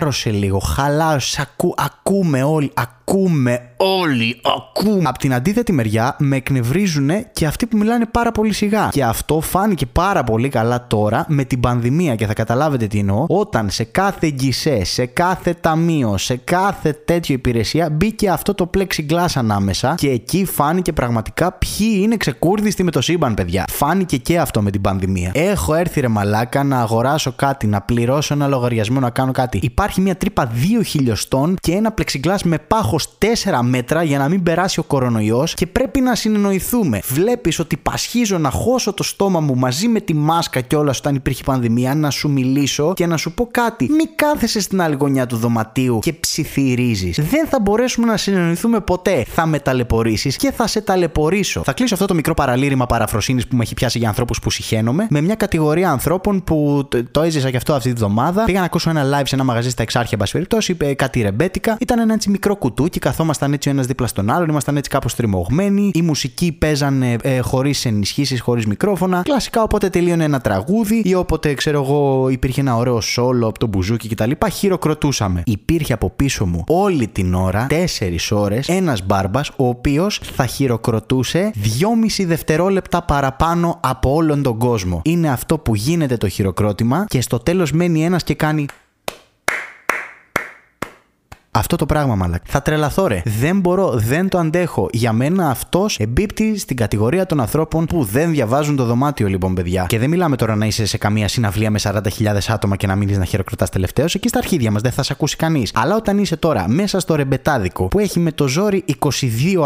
χαλάρωσε 0.00 0.30
λίγο, 0.30 0.58
χαλάρωσε, 0.58 1.42
ακού, 1.42 1.74
ακούμε 1.76 2.42
όλοι, 2.42 2.70
ακούμε 2.74 2.99
όλοι, 3.76 4.40
ακούμε. 4.42 5.08
Απ' 5.08 5.18
την 5.18 5.34
αντίθετη 5.34 5.72
μεριά 5.72 6.16
με 6.18 6.36
εκνευρίζουν 6.36 7.10
και 7.32 7.46
αυτοί 7.46 7.66
που 7.66 7.76
μιλάνε 7.76 8.06
πάρα 8.06 8.32
πολύ 8.32 8.52
σιγά. 8.52 8.88
Και 8.92 9.04
αυτό 9.04 9.40
φάνηκε 9.40 9.86
πάρα 9.86 10.24
πολύ 10.24 10.48
καλά 10.48 10.86
τώρα 10.86 11.24
με 11.28 11.44
την 11.44 11.60
πανδημία 11.60 12.14
και 12.14 12.26
θα 12.26 12.34
καταλάβετε 12.34 12.86
τι 12.86 12.98
εννοώ. 12.98 13.24
Όταν 13.28 13.70
σε 13.70 13.84
κάθε 13.84 14.28
γκισέ, 14.30 14.84
σε 14.84 15.06
κάθε 15.06 15.54
ταμείο, 15.60 16.16
σε 16.16 16.36
κάθε 16.36 16.92
τέτοια 16.92 17.34
υπηρεσία 17.34 17.90
μπήκε 17.90 18.30
αυτό 18.30 18.54
το 18.54 18.70
plexiglass 18.76 19.26
ανάμεσα 19.34 19.94
και 19.96 20.08
εκεί 20.08 20.44
φάνηκε 20.44 20.92
πραγματικά 20.92 21.52
ποιοι 21.52 22.00
είναι 22.02 22.16
ξεκούρδιστοι 22.16 22.82
με 22.82 22.90
το 22.90 23.00
σύμπαν, 23.00 23.34
παιδιά. 23.34 23.64
Φάνηκε 23.70 24.16
και 24.16 24.38
αυτό 24.38 24.62
με 24.62 24.70
την 24.70 24.80
πανδημία. 24.80 25.30
Έχω 25.34 25.74
έρθει 25.74 26.00
ρε 26.00 26.08
μαλάκα 26.08 26.64
να 26.64 26.80
αγοράσω 26.80 27.32
κάτι, 27.32 27.66
να 27.66 27.80
πληρώσω 27.80 28.34
ένα 28.34 28.46
λογαριασμό, 28.46 29.00
να 29.00 29.10
κάνω 29.10 29.32
κάτι. 29.32 29.58
Υπάρχει 29.62 30.00
μια 30.00 30.16
τρύπα 30.16 30.50
2 30.80 30.84
χιλιοστών 30.84 31.56
και 31.60 31.72
ένα 31.72 31.94
plexiglass 31.98 32.38
με 32.44 32.58
πάχο 32.58 32.98
4 33.18 33.60
μέτρα 33.62 34.02
για 34.02 34.18
να 34.18 34.28
μην 34.28 34.42
περάσει 34.42 34.80
ο 34.80 34.82
κορονοϊός 34.82 35.54
και 35.54 35.66
πρέπει 35.66 36.00
να 36.00 36.14
συνεννοηθούμε. 36.14 37.00
Βλέπεις 37.08 37.58
ότι 37.58 37.76
πασχίζω 37.76 38.38
να 38.38 38.50
χώσω 38.50 38.92
το 38.92 39.02
στόμα 39.02 39.40
μου 39.40 39.56
μαζί 39.56 39.88
με 39.88 40.00
τη 40.00 40.14
μάσκα 40.14 40.60
κιόλα 40.60 40.94
όταν 40.98 41.14
υπήρχε 41.14 41.42
πανδημία, 41.44 41.94
να 41.94 42.10
σου 42.10 42.30
μιλήσω 42.30 42.92
και 42.94 43.06
να 43.06 43.16
σου 43.16 43.32
πω 43.32 43.48
κάτι. 43.50 43.88
Μη 43.90 44.04
κάθεσαι 44.14 44.60
στην 44.60 44.80
άλλη 44.80 44.96
γωνιά 45.00 45.26
του 45.26 45.36
δωματίου 45.36 45.98
και 46.02 46.12
ψιθυρίζεις. 46.12 47.20
Δεν 47.30 47.46
θα 47.46 47.60
μπορέσουμε 47.60 48.06
να 48.06 48.16
συνεννοηθούμε 48.16 48.80
ποτέ. 48.80 49.24
Θα 49.28 49.46
με 49.46 49.58
ταλαιπωρήσεις 49.58 50.36
και 50.36 50.52
θα 50.52 50.66
σε 50.66 50.80
ταλαιπωρήσω. 50.80 51.62
Θα 51.64 51.72
κλείσω 51.72 51.94
αυτό 51.94 52.06
το 52.06 52.14
μικρό 52.14 52.34
παραλήρημα 52.34 52.86
παραφροσύνης 52.86 53.46
που 53.46 53.56
με 53.56 53.62
έχει 53.62 53.74
πιάσει 53.74 53.98
για 53.98 54.08
ανθρώπους 54.08 54.38
που 54.38 54.50
συχαίνομαι 54.50 55.06
με 55.10 55.20
μια 55.20 55.34
κατηγορία 55.34 55.90
ανθρώπων 55.90 56.44
που 56.44 56.88
το 57.10 57.20
έζησα 57.20 57.50
και 57.50 57.56
αυτό 57.56 57.74
αυτή 57.74 57.88
τη 57.88 57.94
βδομάδα. 57.94 58.44
Πήγα 58.44 58.58
να 58.58 58.64
ακούσω 58.64 58.90
ένα 58.90 59.02
live 59.04 59.22
σε 59.24 59.34
ένα 59.34 59.44
μαγαζί 59.44 59.70
στα 59.70 59.82
εξάρχεια, 59.82 60.18
εν 60.20 60.28
περιπτώσει, 60.32 60.72
είπε 60.72 60.94
κάτι 60.94 61.20
ρεμπέτικα. 61.20 61.76
Ήταν 61.80 61.98
ένα 61.98 62.14
έτσι 62.14 62.30
μικρό 62.30 62.56
κουτούκι, 62.56 62.89
καθόμασταν 62.98 63.52
έτσι 63.52 63.68
ο 63.68 63.72
ένας 63.72 63.86
δίπλα 63.86 64.06
στον 64.06 64.30
άλλον, 64.30 64.48
ήμασταν 64.48 64.76
έτσι 64.76 64.90
κάπως 64.90 65.14
τριμωγμένοι. 65.14 65.90
Η 65.94 66.02
μουσική 66.02 66.52
παίζανε 66.52 67.16
ε, 67.22 67.38
χωρίς 67.38 67.84
ενισχύσεις, 67.84 68.40
χωρίς 68.40 68.66
μικρόφωνα. 68.66 69.22
Κλασικά 69.22 69.62
όποτε 69.62 69.88
τελείωνε 69.88 70.24
ένα 70.24 70.40
τραγούδι 70.40 71.02
ή 71.04 71.14
όποτε 71.14 71.54
ξέρω 71.54 71.82
εγώ 71.82 72.28
υπήρχε 72.28 72.60
ένα 72.60 72.76
ωραίο 72.76 73.00
σόλο 73.00 73.46
από 73.46 73.58
το 73.58 73.66
μπουζούκι 73.66 74.08
κτλ. 74.08 74.30
Χειροκροτούσαμε. 74.52 75.42
Υπήρχε 75.46 75.92
από 75.92 76.10
πίσω 76.10 76.46
μου 76.46 76.64
όλη 76.66 77.08
την 77.08 77.34
ώρα, 77.34 77.66
4 77.70 77.74
ώρες, 78.30 78.68
ένας 78.68 79.06
μπάρμπας 79.06 79.50
ο 79.56 79.68
οποίος 79.68 80.20
θα 80.34 80.46
χειροκροτούσε 80.46 81.52
2,5 82.18 82.24
δευτερόλεπτα 82.26 83.02
παραπάνω 83.02 83.78
από 83.80 84.14
όλον 84.14 84.42
τον 84.42 84.58
κόσμο. 84.58 85.00
Είναι 85.04 85.30
αυτό 85.30 85.58
που 85.58 85.74
γίνεται 85.74 86.16
το 86.16 86.28
χειροκρότημα 86.28 87.04
και 87.08 87.20
στο 87.20 87.38
τέλος 87.38 87.72
μένει 87.72 88.04
ένας 88.04 88.22
και 88.24 88.34
κάνει 88.34 88.66
αυτό 91.52 91.76
το 91.76 91.86
πράγμα, 91.86 92.14
μαλακ. 92.14 92.42
Θα 92.46 92.62
τρελαθώ, 92.62 93.06
ρε. 93.06 93.22
Δεν 93.24 93.60
μπορώ, 93.60 93.90
δεν 93.90 94.28
το 94.28 94.38
αντέχω. 94.38 94.88
Για 94.92 95.12
μένα 95.12 95.50
αυτός 95.50 95.98
εμπίπτει 95.98 96.58
στην 96.58 96.76
κατηγορία 96.76 97.26
των 97.26 97.40
ανθρώπων 97.40 97.86
που 97.86 98.04
δεν 98.04 98.30
διαβάζουν 98.30 98.76
το 98.76 98.84
δωμάτιο, 98.84 99.26
λοιπόν, 99.28 99.54
παιδιά. 99.54 99.84
Και 99.88 99.98
δεν 99.98 100.10
μιλάμε 100.10 100.36
τώρα 100.36 100.56
να 100.56 100.66
είσαι 100.66 100.86
σε 100.86 100.98
καμία 100.98 101.28
συναυλία 101.28 101.70
με 101.70 101.78
40.000 101.82 102.00
άτομα 102.48 102.76
και 102.76 102.86
να 102.86 102.96
μείνεις 102.96 103.18
να 103.18 103.24
χειροκροτάς 103.24 103.70
τελευταίο. 103.70 104.04
Εκεί 104.14 104.28
στα 104.28 104.38
αρχίδια 104.38 104.70
μας 104.70 104.82
δεν 104.82 104.92
θα 104.92 105.02
σε 105.02 105.12
ακούσει 105.12 105.36
κανείς. 105.36 105.70
Αλλά 105.74 105.96
όταν 105.96 106.18
είσαι 106.18 106.36
τώρα 106.36 106.68
μέσα 106.68 107.00
στο 107.00 107.14
ρεμπετάδικο 107.14 107.86
που 107.86 107.98
έχει 107.98 108.18
με 108.18 108.32
το 108.32 108.48
ζόρι 108.48 108.84
22 108.98 109.20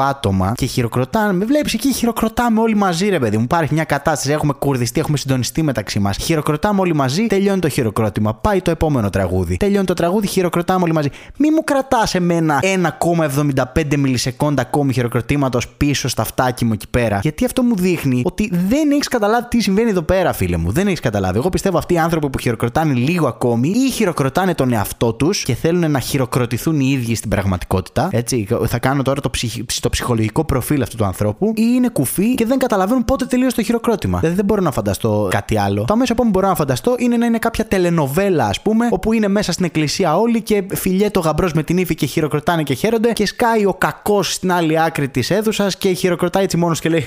άτομα 0.08 0.52
και 0.56 0.66
χειροκροτάνε, 0.66 1.32
με 1.32 1.44
βλέπεις 1.44 1.74
εκεί 1.74 1.92
χειροκροτάμε 1.92 2.60
όλοι 2.60 2.74
μαζί, 2.74 3.08
ρε 3.08 3.18
παιδί 3.18 3.36
μου. 3.36 3.42
Υπάρχει 3.42 3.74
μια 3.74 3.84
κατάσταση, 3.84 4.32
έχουμε 4.32 4.52
κουρδιστεί, 4.52 5.00
έχουμε 5.00 5.16
συντονιστεί 5.16 5.62
μεταξύ 5.62 5.98
μας. 5.98 6.16
Χειροκροτάμε 6.16 6.80
όλοι 6.80 6.94
μαζί, 6.94 7.26
τελειώνει 7.26 7.60
το 7.60 7.68
χειροκρότημα. 7.68 8.34
Πάει 8.34 8.62
το 8.62 8.70
επόμενο 8.70 9.10
τραγούδι. 9.10 9.56
Τελειώνει 9.56 9.86
το 9.86 9.94
τραγούδι, 9.94 10.26
χειροκροτάμε 10.26 10.82
όλοι 10.82 10.92
μαζί. 10.92 11.08
Μη 11.36 11.50
μου 11.50 11.64
κρατά 11.88 12.08
εμένα 12.12 12.62
1,75 12.98 13.96
μιλισεκόντα 13.96 14.62
ακόμη 14.62 14.92
χειροκροτήματος 14.92 15.68
πίσω 15.68 16.08
στα 16.08 16.24
φτάκι 16.24 16.64
μου 16.64 16.72
εκεί 16.72 16.88
πέρα. 16.88 17.18
Γιατί 17.22 17.44
αυτό 17.44 17.62
μου 17.62 17.76
δείχνει 17.76 18.22
ότι 18.24 18.50
δεν 18.68 18.90
έχεις 18.90 19.08
καταλάβει 19.08 19.46
τι 19.48 19.60
συμβαίνει 19.60 19.90
εδώ 19.90 20.02
πέρα, 20.02 20.32
φίλε 20.32 20.56
μου. 20.56 20.70
Δεν 20.70 20.86
έχεις 20.86 21.00
καταλάβει. 21.00 21.38
Εγώ 21.38 21.48
πιστεύω 21.48 21.78
αυτοί 21.78 21.94
οι 21.94 21.98
άνθρωποι 21.98 22.30
που 22.30 22.38
χειροκροτάνε 22.38 22.94
λίγο 22.94 23.26
ακόμη 23.26 23.68
ή 23.68 23.90
χειροκροτάνε 23.90 24.54
τον 24.54 24.72
εαυτό 24.72 25.12
τους 25.12 25.42
και 25.42 25.54
θέλουν 25.54 25.90
να 25.90 25.98
χειροκροτηθούν 25.98 26.80
οι 26.80 26.88
ίδιοι 26.90 27.14
στην 27.14 27.30
πραγματικότητα. 27.30 28.08
Έτσι, 28.12 28.48
θα 28.66 28.78
κάνω 28.78 29.02
τώρα 29.02 29.20
το, 29.20 29.30
ψυχ... 29.30 29.54
το 29.80 29.88
ψυχολογικό 29.88 30.44
προφίλ 30.44 30.82
αυτού 30.82 30.96
του 30.96 31.04
ανθρώπου 31.04 31.52
ή 31.56 31.62
είναι 31.74 31.88
κουφοί 31.88 32.34
και 32.34 32.46
δεν 32.46 32.58
καταλαβαίνουν 32.58 33.04
πότε 33.04 33.24
τελείωσε 33.24 33.56
το 33.56 33.62
χειροκρότημα. 33.62 34.18
Δηλαδή 34.18 34.36
δεν 34.36 34.44
μπορώ 34.44 34.62
να 34.62 34.70
φανταστώ 34.70 35.28
κάτι 35.30 35.58
άλλο. 35.58 35.84
Το 35.84 35.92
αμέσως 35.92 36.16
που 36.16 36.24
μπορώ 36.24 36.48
να 36.48 36.54
φανταστώ 36.54 36.94
είναι 36.98 37.16
να 37.16 37.26
είναι 37.26 37.38
κάποια 37.38 37.66
τελενοβέλα, 37.66 38.46
ας 38.46 38.60
πούμε, 38.60 38.88
όπου 38.90 39.12
είναι 39.12 39.28
μέσα 39.28 39.52
στην 39.52 39.64
εκκλησία 39.64 40.16
όλοι 40.16 40.42
και 40.42 40.64
φιλιέτο 40.74 41.20
γαμπρός 41.20 41.52
με 41.52 41.62
την 41.64 41.78
ύφη 41.78 41.94
και 41.94 42.06
χειροκροτάνε 42.06 42.62
και 42.62 42.74
χαίρονται 42.74 43.12
και 43.12 43.26
σκάει 43.26 43.66
ο 43.66 43.74
κακός 43.74 44.32
στην 44.32 44.52
άλλη 44.52 44.80
άκρη 44.80 45.08
της 45.08 45.30
αίθουσας 45.30 45.76
και 45.76 45.92
χειροκροτάει 45.92 46.44
έτσι 46.44 46.56
μόνο 46.56 46.74
και 46.74 46.88
λέει 46.88 47.04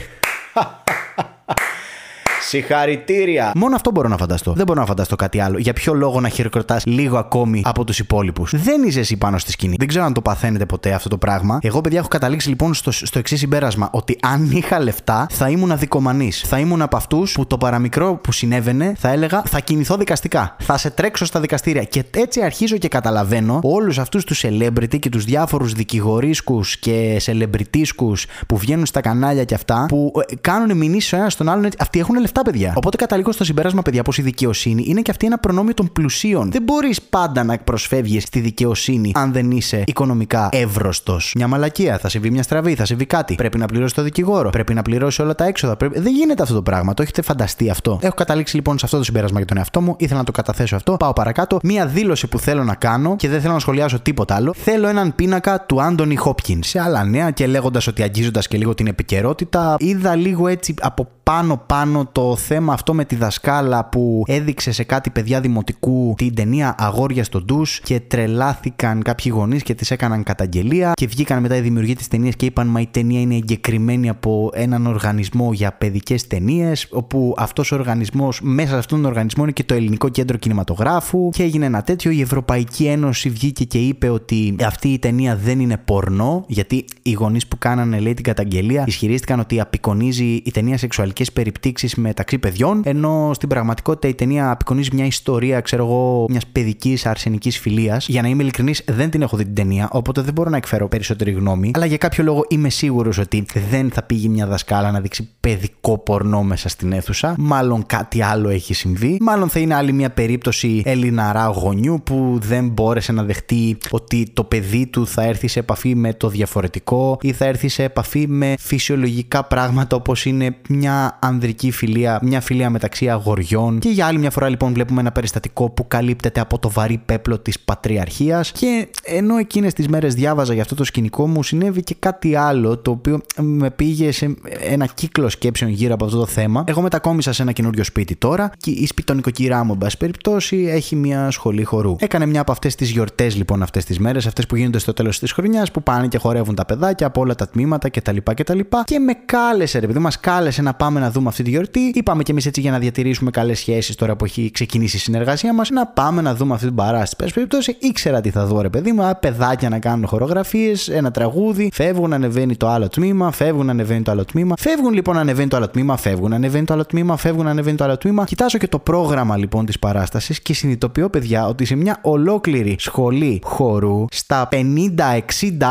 Συγχαρητήρια. 2.48 3.52
Μόνο 3.56 3.76
αυτό 3.76 3.92
μπορώ 3.92 4.08
να 4.08 4.18
φανταστώ. 4.18 4.54
Δεν 4.54 4.66
μπορώ 4.66 4.80
να 4.80 4.86
φανταστώ 4.86 5.16
κάτι 5.16 5.40
άλλο. 5.40 5.58
Για 5.58 5.74
ποιο 5.74 5.94
λόγο 5.94 6.20
να 6.20 6.30
χειροκροτάς 6.30 6.86
λίγο 6.86 7.18
ακόμη 7.18 7.62
από 7.66 7.84
τους 7.84 8.00
υπόλοιπους; 8.00 8.54
Δεν 8.56 8.84
είσαι 8.84 9.00
εσύ 9.00 9.18
πάνω 9.18 9.38
στη 9.38 9.52
σκηνή. 9.52 9.76
Δεν 9.80 9.88
ξέρω 9.88 10.06
αν 10.06 10.14
το 10.14 10.22
παθαίνετε 10.22 10.66
ποτέ 10.66 10.94
αυτό 10.94 11.10
το 11.10 11.18
πράγμα. 11.18 11.60
Εγώ, 11.62 11.82
παιδιά, 11.82 12.00
έχω 12.00 12.08
καταλήξει 12.08 12.50
λοιπόν 12.50 12.74
στο, 12.74 12.92
στο 12.92 13.20
εξής 13.20 13.40
συμπέρασμα. 13.40 13.90
Ότι 13.92 14.18
αν 14.22 14.52
είχα 14.52 14.80
λεφτά, 14.80 15.28
θα 15.30 15.50
ήμουν 15.50 15.72
αδικομανής. 15.72 16.42
Θα 16.48 16.60
ήμουν 16.60 16.82
από 16.82 16.98
αυτούς 16.98 17.32
που 17.32 17.48
το 17.48 17.58
παραμικρό 17.58 18.16
που 18.16 18.32
συνέβαινε 18.32 18.94
θα 18.98 19.10
έλεγα 19.10 19.42
θα 19.46 19.60
κινηθώ 19.60 19.98
δικαστικά. 19.98 20.56
Θα 20.60 20.78
σε 20.78 20.90
τρέξω 20.90 21.26
στα 21.26 21.40
δικαστήρια. 21.40 21.84
Και 21.84 22.04
έτσι 22.12 22.42
αρχίζω 22.42 22.78
και 22.78 22.88
καταλαβαίνω 22.88 23.60
όλους 23.64 24.00
αυτούς 24.00 24.24
τους 24.24 24.46
celebrity 24.48 25.00
και 25.00 25.10
τους 25.10 25.26
διάφορους 25.26 25.74
δικηγορίσκους 25.74 26.78
και 26.78 27.22
celebritíσκου 27.26 28.14
που 28.48 28.58
βγαίνουν 28.58 28.86
στα 28.86 29.02
κανάλια 29.02 29.44
και 29.44 29.54
αυτά 29.54 29.86
που 29.88 30.12
ε, 30.28 30.36
κάνουν 30.42 30.78
μηνύσεις 30.78 31.14
ο 31.14 31.16
ένας 31.16 31.34
στον 31.34 31.50
άλλον. 31.50 31.70
Αυτοί 31.80 32.00
έχουν 32.00 32.20
λεφτά, 32.20 32.37
παιδιά. 32.42 32.74
Οπότε 32.76 32.98
καταλήγω 32.98 33.32
στο 33.32 33.44
συμπέρασμα, 33.44 33.82
παιδιά, 33.82 34.04
πως 34.04 34.18
η 34.18 34.22
δικαιοσύνη 34.22 34.84
είναι 34.88 35.02
και 35.02 35.12
αυτή 35.12 35.26
ένα 35.26 35.38
προνόμιο 35.38 35.74
των 35.74 35.92
πλουσίων. 35.94 36.52
Δεν 36.52 36.64
μπορείς 36.64 37.02
πάντα 37.02 37.44
να 37.44 37.58
προσφεύγει 37.58 38.20
στη 38.20 38.40
δικαιοσύνη 38.40 39.12
αν 39.16 39.32
δεν 39.32 39.52
είσαι 39.52 39.84
οικονομικά 39.86 40.50
εύρωστος. 40.52 41.34
Μια 41.36 41.48
μαλακία, 41.48 41.98
θα 41.98 42.10
συμβεί 42.10 42.32
μια 42.32 42.44
στραβή, 42.44 42.76
θα 42.76 42.86
συμβεί 42.86 43.06
κάτι. 43.06 43.36
Πρέπει 43.36 43.58
να 43.58 43.66
πληρώσει 43.66 43.94
το 43.94 44.02
δικηγόρο, 44.02 44.50
πρέπει 44.50 44.74
να 44.74 44.82
πληρώσει 44.82 45.22
όλα 45.22 45.36
τα 45.36 45.46
έξοδα. 45.46 45.76
Πρέπει... 45.76 46.00
Δεν 46.00 46.14
γίνεται 46.14 46.42
αυτό 46.44 46.56
το 46.56 46.62
πράγμα. 46.62 46.94
Το 46.94 47.02
έχετε 47.02 47.22
φανταστεί 47.22 47.70
αυτό. 47.70 48.00
Έχω 48.02 48.16
καταλήξει 48.16 48.56
λοιπόν 48.56 48.78
σε 48.78 48.86
αυτό 48.86 48.98
το 48.98 49.04
συμπέρασμα 49.04 49.38
για 49.38 49.48
τον 49.48 49.58
εαυτό 49.58 49.82
μου. 49.82 49.96
Ήθελα 49.98 50.20
να 50.20 50.26
το 50.26 50.32
καταθέσω 50.32 50.76
αυτό. 50.76 50.98
Πάω 50.98 51.14
παρακάτω. 51.14 51.60
Μία 51.64 51.86
δήλωση 51.86 52.28
που 52.28 52.40
θέλω 52.40 52.64
να 52.64 52.76
κάνω 52.76 53.16
και 53.16 53.30
δεν 53.30 53.42
θέλω 53.42 53.54
να 53.54 53.60
σχολιάσω 53.60 54.00
τίποτα 54.00 54.36
άλλο. 54.36 54.54
Θέλω 54.54 54.88
έναν 54.88 55.16
πίνακα 55.16 55.62
του 55.62 55.82
Άντωνι 55.82 56.16
Χόπκινς. 56.16 56.68
Σε 56.68 56.80
άλλα 56.80 57.04
νέα 57.04 57.32
και 57.32 57.48
λέγοντας 57.48 57.88
ότι 57.88 58.04
αγγίζοντας 58.04 58.48
και 58.48 58.58
λίγο 58.58 58.74
την 58.74 58.88
επικαιρότητα, 58.88 59.76
είδα 59.80 60.16
λίγο 60.16 60.48
έτσι 60.48 60.74
από 60.82 61.08
πάνω 61.24 61.62
πάνω 61.66 62.10
το 62.12 62.27
θέμα 62.36 62.74
αυτό 62.74 62.94
με 62.94 63.06
τη 63.06 63.16
δασκάλα 63.16 63.86
που 63.86 64.24
έδειξε 64.28 64.72
σε 64.72 64.84
κάτι 64.84 65.10
παιδιά 65.10 65.42
δημοτικού 65.42 66.14
την 66.18 66.36
ταινία 66.36 66.76
Αγόρια 66.78 67.24
στο 67.24 67.42
ντους 67.42 67.80
και 67.80 68.00
τρελάθηκαν 68.00 69.02
κάποιοι 69.02 69.32
γονείς 69.36 69.64
και 69.64 69.74
τη 69.74 69.88
έκαναν 69.90 70.24
καταγγελία 70.24 70.92
και 70.94 71.08
βγήκαν 71.08 71.42
μετά 71.42 71.56
οι 71.56 71.62
δημιουργοί 71.62 71.96
της 71.96 72.08
ταινίας 72.08 72.36
και 72.36 72.46
είπαν 72.46 72.68
Μα 72.68 72.82
η 72.82 72.88
ταινία 72.92 73.20
είναι 73.20 73.36
εγκεκριμένη 73.36 74.10
από 74.10 74.50
έναν 74.54 74.88
οργανισμό 74.88 75.54
για 75.54 75.72
παιδικές 75.74 76.28
ταινίες, 76.28 76.88
όπου 76.92 77.34
αυτός 77.38 77.72
ο 77.72 77.76
οργανισμός, 77.76 78.40
μέσα 78.42 78.70
σε 78.70 78.78
αυτόν 78.78 79.02
τον 79.02 79.10
οργανισμό 79.10 79.44
είναι 79.44 79.52
και 79.52 79.64
το 79.64 79.74
Ελληνικό 79.74 80.10
Κέντρο 80.10 80.38
Κινηματογράφου 80.38 81.30
και 81.30 81.44
έγινε 81.44 81.66
ένα 81.66 81.82
τέτοιο. 81.82 82.12
Η 82.12 82.22
Ευρωπαϊκή 82.22 82.86
Ένωση 82.86 83.30
βγήκε 83.30 83.64
και 83.64 83.78
είπε 83.78 84.10
ότι 84.10 84.56
αυτή 84.66 84.88
η 84.88 85.00
ταινία 85.00 85.36
δεν 85.36 85.60
είναι 85.60 85.78
πορνό, 85.78 86.46
γιατί 86.48 86.86
οι 87.02 87.12
γονείς 87.12 87.48
που 87.48 87.58
κάνανε 87.58 88.00
λέει 88.00 88.14
την 88.14 88.24
καταγγελία 88.24 88.84
ισχυρίστηκαν 88.88 89.40
ότι 89.40 89.60
απεικονίζει 89.60 90.42
η 90.44 90.52
ταινία 90.52 90.78
σεξουαλική 90.78 91.32
περιπτύξεις 91.34 91.96
μεταξύ 92.08 92.38
παιδιών, 92.38 92.82
ενώ 92.86 93.32
στην 93.34 93.50
πραγματικότητα 93.50 94.08
η 94.08 94.14
ταινία 94.14 94.52
απεικονίζει 94.52 94.90
μια 94.94 95.06
ιστορία, 95.06 95.60
ξέρω 95.60 95.86
εγώ, 95.86 96.26
μιας 96.30 96.48
παιδικής 96.48 97.06
αρσενικής 97.06 97.60
φιλίας. 97.60 98.08
Για 98.08 98.22
να 98.22 98.28
είμαι 98.28 98.44
ειλικρινής, 98.44 98.84
δεν 98.88 99.10
την 99.10 99.22
έχω 99.22 99.38
δει 99.38 99.44
την 99.44 99.56
ταινία, 99.56 99.90
οπότε 99.92 100.22
δεν 100.22 100.34
μπορώ 100.34 100.50
να 100.50 100.58
εκφέρω 100.58 100.88
περισσότερη 100.88 101.32
γνώμη. 101.32 101.72
Αλλά 101.74 101.86
για 101.86 101.98
κάποιο 101.98 102.24
λόγο 102.24 102.46
είμαι 102.50 102.70
σίγουρος 102.70 103.18
ότι 103.18 103.46
δεν 103.70 103.92
θα 103.92 104.04
πήγε 104.04 104.28
μια 104.28 104.48
δασκάλα 104.48 104.92
να 104.92 105.00
δείξει 105.02 105.30
παιδικό 105.40 105.98
πορνό 105.98 106.44
μέσα 106.44 106.70
στην 106.70 106.92
αίθουσα. 106.92 107.36
Μάλλον 107.38 107.86
κάτι 107.86 108.22
άλλο 108.22 108.50
έχει 108.50 108.74
συμβεί. 108.74 109.18
Μάλλον 109.22 109.50
θα 109.50 109.60
είναι 109.60 109.76
άλλη 109.76 109.94
μια 109.94 110.10
περίπτωση 110.10 110.82
Ελληναρά 110.86 111.46
γονιού 111.46 112.02
που 112.04 112.40
δεν 112.42 112.70
μπόρεσε 112.70 113.12
να 113.12 113.24
δεχτεί 113.24 113.78
ότι 113.90 114.28
το 114.34 114.44
παιδί 114.44 114.88
του 114.88 115.08
θα 115.08 115.24
έρθει 115.24 115.48
σε 115.48 115.60
επαφή 115.60 115.96
με 115.96 116.14
το 116.14 116.30
διαφορετικό 116.30 117.18
ή 117.22 117.32
θα 117.32 117.46
έρθει 117.46 117.68
σε 117.68 117.84
επαφή 117.84 118.28
με 118.28 118.56
φυσιολογικά 118.60 119.44
πράγματα 119.44 119.96
όπως 119.96 120.26
είναι 120.26 120.56
μια 120.70 121.18
ανδρική 121.22 121.72
φιλία, 121.72 121.97
μια 122.22 122.42
φιλία 122.42 122.70
μεταξύ 122.70 123.10
αγοριών. 123.10 123.80
Και 123.80 123.90
για 123.90 124.06
άλλη 124.06 124.18
μια 124.18 124.30
φορά 124.32 124.50
λοιπόν 124.50 124.74
βλέπουμε 124.74 125.00
ένα 125.02 125.12
περιστατικό 125.12 125.70
που 125.70 125.88
καλύπτεται 125.88 126.40
από 126.40 126.60
το 126.60 126.70
βαρύ 126.70 127.02
πέπλο 127.06 127.40
της 127.40 127.60
πατριαρχίας. 127.60 128.52
Και 128.52 128.88
ενώ 129.04 129.38
εκείνες 129.38 129.74
τις 129.74 129.88
μέρες 129.88 130.14
διάβαζα 130.14 130.54
για 130.54 130.62
αυτό 130.62 130.76
το 130.76 130.84
σκηνικό 130.84 131.28
μου, 131.28 131.44
συνέβη 131.44 131.84
και 131.84 131.96
κάτι 132.00 132.36
άλλο 132.36 132.78
το 132.78 132.92
οποίο 132.92 133.22
με 133.38 133.72
πήγε 133.72 134.12
σε 134.12 134.36
ένα 134.70 134.86
κύκλο 134.86 135.30
σκέψεων 135.30 135.72
γύρω 135.72 135.94
από 135.94 136.06
αυτό 136.06 136.18
το 136.18 136.26
θέμα. 136.26 136.64
Εγώ 136.68 136.82
μετακόμισα 136.82 137.34
σε 137.34 137.42
ένα 137.42 137.52
καινούριο 137.52 137.84
σπίτι 137.84 138.16
τώρα 138.16 138.52
και 138.58 138.72
η 138.72 138.86
σπιτονικοκυρά 138.86 139.64
μου, 139.64 139.72
εν 139.72 139.78
πάση 139.78 139.98
περιπτώσει, 139.98 140.68
έχει 140.70 140.96
μια 140.96 141.32
σχολή 141.32 141.64
χορού. 141.64 141.96
Έκανε 142.00 142.26
μια 142.26 142.42
από 142.42 142.52
αυτές 142.52 142.76
τις 142.76 142.90
γιορτές 142.90 143.36
λοιπόν 143.36 143.62
αυτές 143.62 143.86
τις 143.86 144.00
μέρες, 144.00 144.26
αυτές 144.26 144.46
που 144.46 144.56
γίνονται 144.56 144.80
στο 144.80 144.94
τέλος 144.94 145.20
της 145.20 145.32
χρονιάς, 145.32 145.72
που 145.72 145.84
πάνε 145.84 146.08
και 146.08 146.18
χορεύουν 146.18 146.56
τα 146.56 146.66
παιδάκια 146.66 147.08
από 147.08 147.22
όλα 147.22 147.36
τα 147.36 147.48
τμήματα 147.48 147.90
κτλ. 147.90 148.18
κτλ. 148.24 148.60
Και 148.84 149.00
με 149.00 149.14
κάλεσε, 149.26 149.80
ρε 149.80 149.88
παιδί, 149.88 150.00
μας 150.00 150.20
κάλεσε 150.20 150.62
να 150.62 150.74
πάμε 150.74 151.00
να 151.00 151.12
δούμε 151.12 151.28
αυτή 151.30 151.44
τη 151.44 151.50
γιορτή. 151.50 151.87
Είπαμε 151.94 152.24
κι 152.24 152.32
εμείς 152.32 152.46
έτσι 152.46 152.62
για 152.62 152.72
να 152.72 152.80
διατηρήσουμε 152.80 153.32
καλές 153.32 153.60
σχέσεις 153.60 153.96
τώρα 153.96 154.16
που 154.16 154.26
έχει 154.26 154.52
ξεκινήσει 154.52 154.96
η 154.96 155.00
συνεργασία 155.00 155.54
μας, 155.54 155.70
να 155.70 155.88
πάμε 155.88 156.22
να 156.22 156.36
δούμε 156.36 156.54
αυτή 156.54 156.66
την 156.66 156.76
παράσταση. 156.76 157.16
Πε 157.16 157.26
περιπτώσει, 157.34 157.76
ήξερα 157.80 158.22
τι 158.22 158.30
θα 158.30 158.46
δω, 158.46 158.62
ρε 158.62 158.70
παιδί 158.70 158.92
μου, 158.92 159.12
παιδάκια 159.20 159.70
να 159.70 159.80
κάνουν 159.80 160.08
χορογραφίες, 160.08 160.88
ένα 160.88 161.12
τραγούδι, 161.12 161.70
φεύγουν, 161.74 162.14
ανεβαίνει 162.14 162.56
το 162.56 162.68
άλλο 162.68 162.88
τμήμα, 162.88 163.32
φεύγουν, 163.32 163.70
ανεβαίνει 163.70 164.02
το 164.02 164.12
άλλο 164.12 164.26
τμήμα. 164.26 164.56
Φεύγουν 164.58 164.94
λοιπόν, 164.94 165.18
ανεβαίνει 165.18 165.50
το 165.50 165.56
άλλο 165.56 165.70
τμήμα, 165.70 165.98
φεύγουν, 165.98 166.34
ανεβαίνει 166.34 166.66
το 166.66 166.74
άλλο 166.74 166.86
τμήμα, 166.86 167.18
φεύγουν, 167.18 167.48
ανεβαίνει 167.48 167.78
το 167.78 167.84
άλλο 167.84 167.98
τμήμα. 167.98 168.24
Κοιτάζω 168.24 168.58
και 168.58 168.68
το 168.68 168.80
πρόγραμμα 168.80 169.38
λοιπόν 169.38 169.66
της 169.66 169.80
παράστασης 169.80 170.42
και 170.42 170.54
συνειδητοποιώ, 170.54 171.10
παιδιά, 171.10 171.48
ότι 171.48 171.66
σε 171.66 171.76
μια 171.76 171.98
ολόκληρη 172.02 172.76
σχολή 172.80 173.42
χορού, 173.44 174.06
στα 174.12 174.48
50-60 174.52 174.58